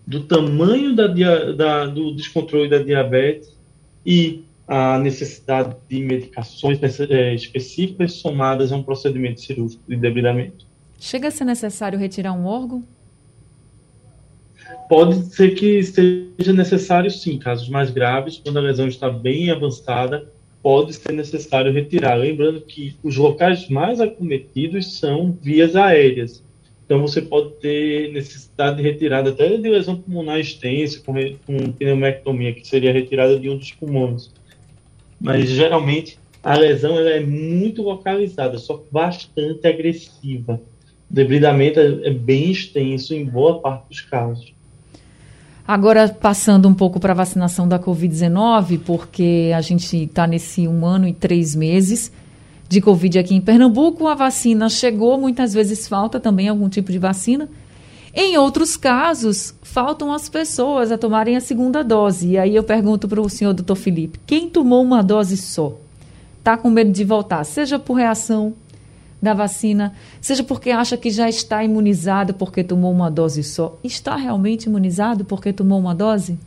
do 0.06 0.25
tamanho 0.25 0.93
da, 0.93 1.08
da, 1.08 1.86
do 1.86 2.13
descontrole 2.13 2.67
da 2.67 2.80
diabetes 2.80 3.58
e 4.06 4.43
a 4.69 4.99
necessidade 4.99 5.75
de 5.89 5.99
medicações 5.99 6.79
é, 7.10 7.34
específicas 7.34 8.13
somadas 8.13 8.71
a 8.71 8.75
um 8.75 8.84
procedimento 8.84 9.41
cirúrgico 9.41 9.82
de 9.89 9.95
debridamento. 9.95 10.63
Chega 10.99 11.29
a 11.29 11.32
ser 11.32 11.45
necessário 11.45 11.97
retirar 11.97 12.34
um 12.34 12.45
órgão? 12.45 12.84
Pode 14.88 15.15
ser 15.34 15.55
que 15.55 15.82
seja 15.82 16.53
necessário, 16.53 17.10
sim. 17.10 17.39
Casos 17.39 17.67
mais 17.67 17.89
graves, 17.89 18.38
quando 18.38 18.58
a 18.58 18.62
lesão 18.62 18.88
está 18.88 19.10
bem 19.10 19.49
avançada, 19.49 20.32
pode 20.62 20.93
ser 20.93 21.13
necessário 21.13 21.73
retirar. 21.73 22.13
Lembrando 22.13 22.62
que 22.62 22.95
os 23.01 23.17
locais 23.17 23.67
mais 23.69 23.99
acometidos 23.99 24.99
são 24.99 25.36
vias 25.41 25.75
aéreas. 25.75 26.43
Então, 26.86 27.01
você 27.01 27.23
pode 27.23 27.53
ter 27.55 28.12
necessidade 28.12 28.77
de 28.77 28.84
retirada 28.84 29.32
até 29.32 29.58
de 29.58 29.69
lesão 29.69 29.95
pulmonar 29.95 30.39
extensa, 30.39 31.01
com, 31.03 31.13
com 31.45 31.71
pneumectomia, 31.71 32.53
que 32.53 32.67
seria 32.67 32.93
retirada 32.93 33.39
de 33.39 33.49
um 33.49 33.58
dos 33.58 33.71
pulmões 33.71 34.32
mas 35.19 35.49
geralmente 35.49 36.17
a 36.41 36.55
lesão 36.55 36.97
ela 36.97 37.10
é 37.10 37.19
muito 37.19 37.82
localizada, 37.82 38.58
só 38.58 38.84
bastante 38.91 39.67
agressiva. 39.67 40.62
O 41.10 41.13
debridamento 41.13 41.79
é, 41.79 42.08
é 42.08 42.13
bem 42.13 42.51
extenso 42.51 43.13
em 43.13 43.25
boa 43.25 43.60
parte 43.60 43.89
dos 43.89 44.01
casos. 44.01 44.53
Agora, 45.67 46.10
passando 46.10 46.67
um 46.67 46.73
pouco 46.73 46.99
para 46.99 47.12
a 47.12 47.15
vacinação 47.15 47.67
da 47.67 47.77
Covid-19, 47.77 48.79
porque 48.84 49.51
a 49.55 49.62
gente 49.62 50.03
está 50.03 50.25
nesse 50.25 50.67
um 50.67 50.86
ano 50.86 51.08
e 51.08 51.13
três 51.13 51.53
meses 51.53 52.12
de 52.67 52.82
Covid 52.82 53.19
aqui 53.19 53.36
em 53.36 53.41
Pernambuco, 53.41 54.08
a 54.08 54.15
vacina 54.15 54.69
chegou, 54.69 55.19
muitas 55.19 55.53
vezes 55.53 55.88
falta 55.88 56.19
também 56.19 56.47
algum 56.47 56.69
tipo 56.69 56.91
de 56.91 56.97
vacina. 56.97 57.49
Em 58.13 58.38
outros 58.38 58.76
casos, 58.76 59.54
faltam 59.62 60.12
as 60.12 60.28
pessoas 60.28 60.91
a 60.91 60.98
tomarem 60.98 61.36
a 61.36 61.41
segunda 61.41 61.84
dose. 61.84 62.30
E 62.30 62.38
aí 62.38 62.56
eu 62.56 62.63
pergunto 62.63 63.08
para 63.08 63.22
o 63.22 63.30
senhor 63.30 63.54
doutor 63.54 63.76
Felipe: 63.76 64.19
quem 64.26 64.50
tomou 64.50 64.82
uma 64.82 65.04
dose 65.04 65.38
só 65.38 65.78
está 66.39 66.58
com 66.58 66.69
medo 66.69 66.91
de 66.91 67.04
voltar, 67.04 67.43
seja 67.43 67.78
por 67.78 67.93
reação 67.93 68.54
da 69.22 69.34
vacina, 69.34 69.93
seja 70.22 70.43
porque 70.43 70.72
acha 70.72 70.98
que 70.98 71.12
já 71.12 71.30
está 71.30 71.63
imunizado 71.63 72.34
porque 72.34 72.63
tomou 72.63 72.91
uma 72.91 73.12
dose 73.12 73.43
só. 73.43 73.78
Está 73.84 74.15
realmente 74.15 74.65
imunizado 74.65 75.26
porque 75.26 75.54
tomou 75.54 75.78
uma 75.78 75.93
dose? 75.93 76.38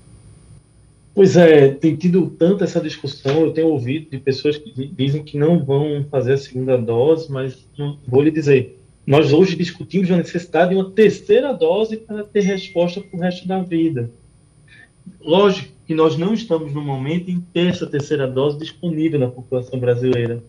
Pois 1.15 1.37
é, 1.37 1.69
tem 1.69 1.95
tido 1.95 2.31
tanto 2.39 2.65
essa 2.65 2.81
discussão. 2.81 3.43
Eu 3.43 3.53
tenho 3.53 3.69
ouvido 3.69 4.11
de 4.11 4.19
pessoas 4.19 4.57
que 4.57 4.73
dizem 4.97 5.23
que 5.23 5.37
não 5.37 5.63
vão 5.63 6.05
fazer 6.11 6.33
a 6.33 6.39
segunda 6.39 6.77
dose, 6.79 7.31
mas 7.31 7.67
vou 8.09 8.23
lhe 8.23 8.31
dizer, 8.31 8.82
nós 9.07 9.33
hoje 9.33 9.57
discutimos 9.57 10.11
a 10.11 10.17
necessidade 10.17 10.71
de 10.71 10.77
uma 10.77 10.91
terceira 10.91 11.53
dose 11.53 11.97
para 11.97 12.23
ter 12.23 12.43
resposta 12.43 13.01
para 13.01 13.17
o 13.17 13.21
resto 13.21 13.49
da 13.49 13.61
vida. 13.61 14.11
Lógico 15.21 15.73
que 15.87 15.95
nós 15.95 16.17
não 16.17 16.33
estamos 16.33 16.73
no 16.73 16.81
momento 16.81 17.29
em 17.29 17.41
ter 17.41 17.69
essa 17.69 17.87
terceira 17.87 18.29
dose 18.29 18.59
disponível 18.59 19.19
na 19.19 19.29
população 19.29 19.79
brasileira, 19.79 20.43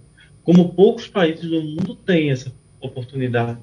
como 0.43 0.73
poucos 0.73 1.07
países 1.07 1.49
do 1.49 1.61
mundo 1.61 1.95
têm 1.95 2.29
essa 2.29 2.53
oportunidade. 2.79 3.57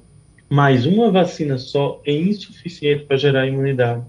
Mas 0.49 0.85
uma 0.85 1.11
vacina 1.11 1.57
só 1.59 2.03
é 2.05 2.13
insuficiente 2.13 3.05
para 3.05 3.17
gerar 3.17 3.47
imunidade. 3.47 4.05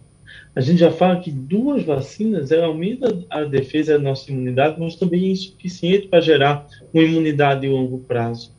A 0.55 0.61
gente 0.61 0.79
já 0.79 0.91
fala 0.91 1.19
que 1.19 1.31
duas 1.31 1.83
vacinas 1.83 2.51
aumentam 2.51 3.23
a 3.29 3.43
defesa 3.43 3.93
da 3.93 4.03
nossa 4.03 4.31
imunidade, 4.31 4.79
mas 4.79 4.95
também 4.95 5.25
é 5.25 5.31
insuficiente 5.31 6.07
para 6.07 6.19
gerar 6.19 6.67
uma 6.91 7.03
imunidade 7.03 7.61
de 7.61 7.69
longo 7.69 7.99
prazo. 7.99 8.51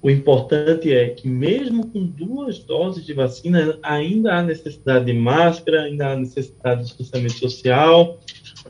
O 0.00 0.08
importante 0.08 0.92
é 0.92 1.08
que, 1.08 1.28
mesmo 1.28 1.88
com 1.88 2.06
duas 2.06 2.58
doses 2.60 3.04
de 3.04 3.12
vacina, 3.12 3.78
ainda 3.82 4.34
há 4.34 4.42
necessidade 4.42 5.06
de 5.06 5.12
máscara, 5.12 5.82
ainda 5.82 6.12
há 6.12 6.16
necessidade 6.16 6.82
de 6.82 6.86
distanciamento 6.86 7.38
social, 7.38 8.18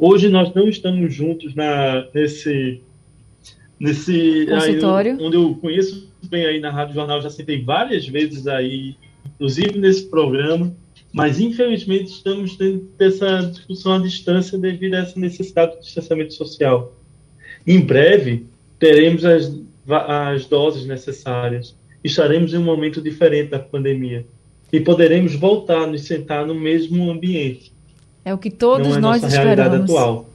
Hoje 0.01 0.29
nós 0.29 0.55
não 0.55 0.69
estamos 0.69 1.13
juntos 1.13 1.55
na, 1.55 2.07
nesse 2.15 2.81
nesse 3.79 4.47
consultório 4.49 5.13
aí, 5.13 5.25
onde 5.25 5.37
eu 5.37 5.55
conheço 5.57 6.09
bem 6.29 6.47
aí 6.47 6.61
na 6.61 6.71
Rádio 6.71 6.95
Jornal, 6.95 7.23
já 7.23 7.31
sentei 7.31 7.63
várias 7.63 8.09
vezes 8.09 8.47
aí, 8.49 8.97
inclusive 9.25 9.79
nesse 9.79 10.09
programa, 10.09 10.75
mas 11.13 11.41
infelizmente 11.41 12.07
estamos 12.07 12.57
tendo 12.57 12.89
essa 12.99 13.43
discussão 13.43 13.95
à 13.95 13.99
distância 13.99 14.59
devido 14.59 14.95
a 14.95 14.99
essa 14.99 15.19
necessidade 15.19 15.77
de 15.77 15.83
distanciamento 15.83 16.35
social. 16.35 16.97
Em 17.67 17.81
breve 17.81 18.47
teremos 18.79 19.25
as, 19.25 19.53
as 19.89 20.47
doses 20.47 20.87
necessárias, 20.87 21.77
estaremos 22.03 22.53
em 22.55 22.59
um 22.59 22.65
momento 22.65 23.01
diferente 23.01 23.51
da 23.51 23.59
pandemia 23.59 24.27
e 24.73 24.81
poderemos 24.81 25.35
voltar 25.35 25.85
a 25.85 25.87
nos 25.87 26.03
sentar 26.03 26.47
no 26.47 26.55
mesmo 26.55 27.11
ambiente. 27.11 27.73
É 28.25 28.35
o 28.35 28.39
que 28.39 28.51
todos 28.51 28.97
é 28.97 29.01
nós 29.01 29.23
esperamos. 29.23 29.91
Atual. 29.91 30.29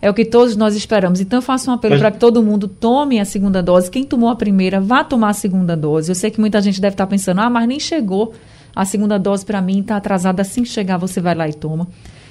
É 0.00 0.10
o 0.10 0.14
que 0.14 0.24
todos 0.24 0.54
nós 0.54 0.76
esperamos. 0.76 1.20
Então, 1.20 1.38
eu 1.38 1.42
faço 1.42 1.70
um 1.70 1.74
apelo 1.74 1.98
para 1.98 2.10
que 2.10 2.18
todo 2.18 2.42
mundo 2.42 2.68
tome 2.68 3.18
a 3.18 3.24
segunda 3.24 3.62
dose. 3.62 3.90
Quem 3.90 4.04
tomou 4.04 4.28
a 4.28 4.36
primeira, 4.36 4.78
vá 4.78 5.02
tomar 5.02 5.30
a 5.30 5.32
segunda 5.32 5.74
dose. 5.74 6.10
Eu 6.10 6.14
sei 6.14 6.30
que 6.30 6.38
muita 6.38 6.60
gente 6.60 6.80
deve 6.80 6.92
estar 6.92 7.06
pensando, 7.06 7.40
ah, 7.40 7.48
mas 7.48 7.66
nem 7.66 7.80
chegou 7.80 8.34
a 8.76 8.84
segunda 8.84 9.18
dose 9.18 9.46
para 9.46 9.62
mim, 9.62 9.80
está 9.80 9.96
atrasada. 9.96 10.42
Assim 10.42 10.62
que 10.62 10.68
chegar, 10.68 10.98
você 10.98 11.20
vai 11.20 11.34
lá 11.34 11.48
e 11.48 11.54
toma. 11.54 11.88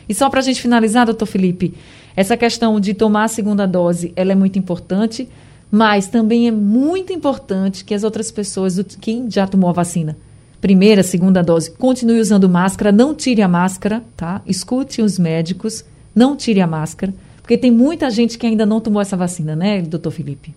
E 0.08 0.14
só 0.14 0.30
para 0.30 0.40
a 0.40 0.44
gente 0.44 0.62
finalizar, 0.62 1.06
doutor 1.06 1.26
Felipe, 1.26 1.74
essa 2.16 2.38
questão 2.38 2.80
de 2.80 2.94
tomar 2.94 3.24
a 3.24 3.28
segunda 3.28 3.66
dose, 3.66 4.14
ela 4.16 4.34
é 4.34 4.36
muito 4.36 4.60
importante, 4.60 5.28
mas 5.74 6.08
também 6.08 6.48
é 6.48 6.52
muito 6.52 7.12
importante 7.12 7.84
que 7.84 7.96
as 7.96 8.04
outras 8.04 8.30
pessoas, 8.30 8.80
quem 9.02 9.30
já 9.30 9.48
tomou 9.48 9.72
a 9.72 9.74
vacina, 9.74 10.16
primeira, 10.62 11.02
segunda 11.02 11.42
dose, 11.42 11.72
continue 11.72 12.20
usando 12.20 12.48
máscara, 12.48 12.92
não 12.92 13.16
tire 13.16 13.42
a 13.42 13.48
máscara, 13.48 14.04
tá? 14.16 14.44
Escute 14.46 15.02
os 15.02 15.18
médicos, 15.18 15.84
não 16.16 16.38
tire 16.38 16.62
a 16.62 16.68
máscara 16.68 17.12
porque 17.44 17.58
tem 17.58 17.70
muita 17.70 18.10
gente 18.10 18.38
que 18.38 18.48
ainda 18.48 18.66
não 18.66 18.80
tomou 18.80 19.02
essa 19.02 19.18
vacina, 19.18 19.54
né, 19.54 19.82
doutor 19.82 20.12
Felipe? 20.12 20.56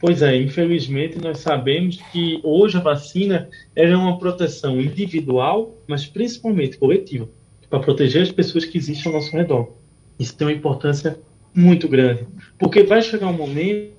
Pois 0.00 0.22
é, 0.22 0.40
infelizmente 0.40 1.18
nós 1.18 1.38
sabemos 1.38 1.98
que 2.10 2.40
hoje 2.42 2.78
a 2.78 2.80
vacina 2.80 3.48
é 3.76 3.94
uma 3.94 4.18
proteção 4.18 4.80
individual, 4.80 5.74
mas 5.86 6.06
principalmente 6.06 6.78
coletiva, 6.78 7.28
para 7.68 7.80
proteger 7.80 8.22
as 8.22 8.32
pessoas 8.32 8.64
que 8.64 8.78
existem 8.78 9.12
ao 9.12 9.18
nosso 9.18 9.36
redor. 9.36 9.72
Isso 10.18 10.34
tem 10.36 10.46
uma 10.46 10.52
importância 10.54 11.18
muito 11.54 11.86
grande, 11.86 12.26
porque 12.58 12.82
vai 12.82 13.02
chegar 13.02 13.28
um 13.28 13.36
momento 13.36 13.93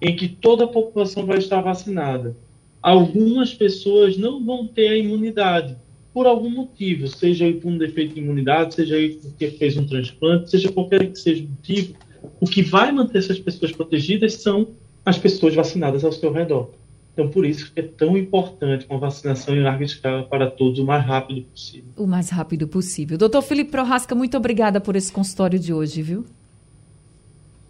em 0.00 0.16
que 0.16 0.28
toda 0.28 0.64
a 0.64 0.68
população 0.68 1.26
vai 1.26 1.38
estar 1.38 1.60
vacinada. 1.60 2.36
Algumas 2.82 3.54
pessoas 3.54 4.16
não 4.16 4.44
vão 4.44 4.66
ter 4.66 4.88
a 4.88 4.96
imunidade, 4.96 5.76
por 6.14 6.26
algum 6.26 6.48
motivo, 6.48 7.08
seja 7.08 7.52
por 7.54 7.68
um 7.68 7.76
defeito 7.76 8.14
de 8.14 8.20
imunidade, 8.20 8.76
seja 8.76 8.96
porque 9.20 9.50
fez 9.50 9.76
um 9.76 9.84
transplante, 9.84 10.48
seja 10.48 10.70
qualquer 10.70 11.10
que 11.10 11.18
seja 11.18 11.42
o 11.42 11.48
motivo, 11.48 11.94
o 12.40 12.46
que 12.46 12.62
vai 12.62 12.92
manter 12.92 13.18
essas 13.18 13.40
pessoas 13.40 13.72
protegidas 13.72 14.34
são 14.34 14.68
as 15.04 15.18
pessoas 15.18 15.54
vacinadas 15.54 16.04
ao 16.04 16.12
seu 16.12 16.32
redor. 16.32 16.70
Então, 17.12 17.28
por 17.28 17.44
isso 17.44 17.72
que 17.72 17.80
é 17.80 17.82
tão 17.82 18.16
importante 18.16 18.86
uma 18.88 18.98
vacinação 18.98 19.56
em 19.56 19.62
larga 19.62 19.84
escala 19.84 20.22
para 20.24 20.50
todos 20.50 20.78
o 20.78 20.84
mais 20.84 21.04
rápido 21.04 21.42
possível. 21.42 21.90
O 21.96 22.06
mais 22.06 22.30
rápido 22.30 22.66
possível. 22.66 23.18
Doutor 23.18 23.42
Felipe 23.42 23.70
Prorasca, 23.70 24.14
muito 24.14 24.36
obrigada 24.36 24.80
por 24.80 24.96
esse 24.96 25.12
consultório 25.12 25.58
de 25.58 25.72
hoje, 25.72 26.00
viu? 26.02 26.24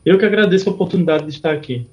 Eu 0.04 0.18
que 0.18 0.24
agradeço 0.24 0.68
a 0.68 0.72
oportunidade 0.72 1.24
de 1.24 1.30
estar 1.30 1.52
aqui. 1.52 1.86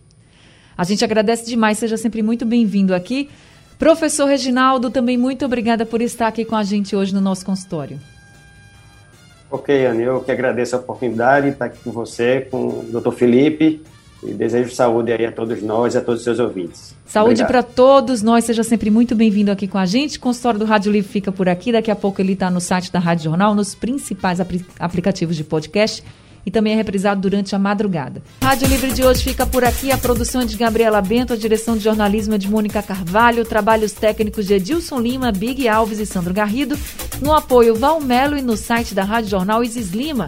A 0.78 0.84
gente 0.84 1.04
agradece 1.04 1.46
demais, 1.46 1.78
seja 1.78 1.96
sempre 1.96 2.22
muito 2.22 2.46
bem-vindo 2.46 2.94
aqui. 2.94 3.30
Professor 3.80 4.26
Reginaldo, 4.26 4.90
também 4.90 5.18
muito 5.18 5.46
obrigada 5.46 5.86
por 5.86 6.02
estar 6.02 6.28
aqui 6.28 6.44
com 6.44 6.56
a 6.56 6.64
gente 6.64 6.96
hoje 6.96 7.14
no 7.14 7.22
nosso 7.22 7.46
consultório. 7.46 8.00
Ok, 9.50 9.86
Ana, 9.86 10.02
eu 10.02 10.22
que 10.22 10.32
agradeço 10.32 10.76
a 10.76 10.80
oportunidade 10.80 11.48
de 11.48 11.54
estar 11.54 11.66
aqui 11.66 11.80
com 11.84 11.92
você, 11.92 12.48
com 12.52 12.68
o 12.68 12.84
doutor 12.92 13.14
Felipe, 13.14 13.82
e 14.24 14.34
desejo 14.34 14.74
saúde 14.74 15.12
aí 15.12 15.26
a 15.26 15.32
todos 15.32 15.62
nós 15.62 15.96
e 15.96 15.98
a 15.98 16.02
todos 16.02 16.20
os 16.20 16.24
seus 16.24 16.40
ouvintes. 16.40 16.96
Saúde 17.06 17.46
para 17.46 17.64
todos 17.64 18.22
nós, 18.22 18.46
seja 18.46 18.64
sempre 18.64 18.90
muito 18.90 19.16
bem-vindo 19.16 19.52
aqui 19.52 19.68
com 19.68 19.78
a 19.78 19.86
gente. 19.86 20.18
O 20.18 20.22
consultório 20.22 20.60
do 20.60 20.66
Rádio 20.66 20.92
Livre 20.92 21.10
fica 21.10 21.32
por 21.32 21.50
aqui, 21.50 21.72
daqui 21.72 21.90
a 21.90 21.96
pouco 21.96 22.22
ele 22.22 22.34
está 22.34 22.50
no 22.50 22.62
site 22.62 22.92
da 22.92 23.00
Rádio 23.00 23.26
Jornal, 23.26 23.56
nos 23.56 23.74
principais 23.74 24.40
apl 24.40 24.58
aplicativos 24.80 25.36
de 25.36 25.44
podcast 25.44 26.04
e 26.46 26.52
também 26.52 26.74
é 26.74 26.76
reprisado 26.76 27.22
durante 27.22 27.56
a 27.56 27.60
madrugada. 27.60 28.22
Rádio 28.42 28.68
Livre 28.68 28.92
de 28.92 29.04
hoje 29.04 29.24
fica 29.24 29.46
por 29.46 29.64
aqui. 29.64 29.92
A 29.92 29.98
produção 29.98 30.42
é 30.42 30.46
de 30.46 30.58
Gabriela 30.58 31.02
Bento, 31.02 31.34
a 31.34 31.38
direção 31.38 31.78
de 31.78 31.84
jornalismo 31.84 32.36
é 32.36 32.38
de 32.38 32.50
Mônica 32.50 32.82
Carvalho, 32.82 33.46
trabalhos 33.46 33.92
técnicos 33.92 34.46
de 34.46 34.56
Edilson 34.56 35.00
Lima, 35.00 35.32
Big 35.32 35.68
Alves 35.68 36.00
e 36.00 36.06
Sandro 36.06 36.34
Garrido, 36.34 36.78
no 37.22 37.34
apoio 37.34 37.76
Valmelo 37.76 38.38
e 38.38 38.42
no 38.42 38.58
site 38.58 38.94
da 38.94 39.04
Rádio 39.04 39.30
Jornal 39.30 39.64
Isis 39.64 39.92
Lima. 39.92 40.28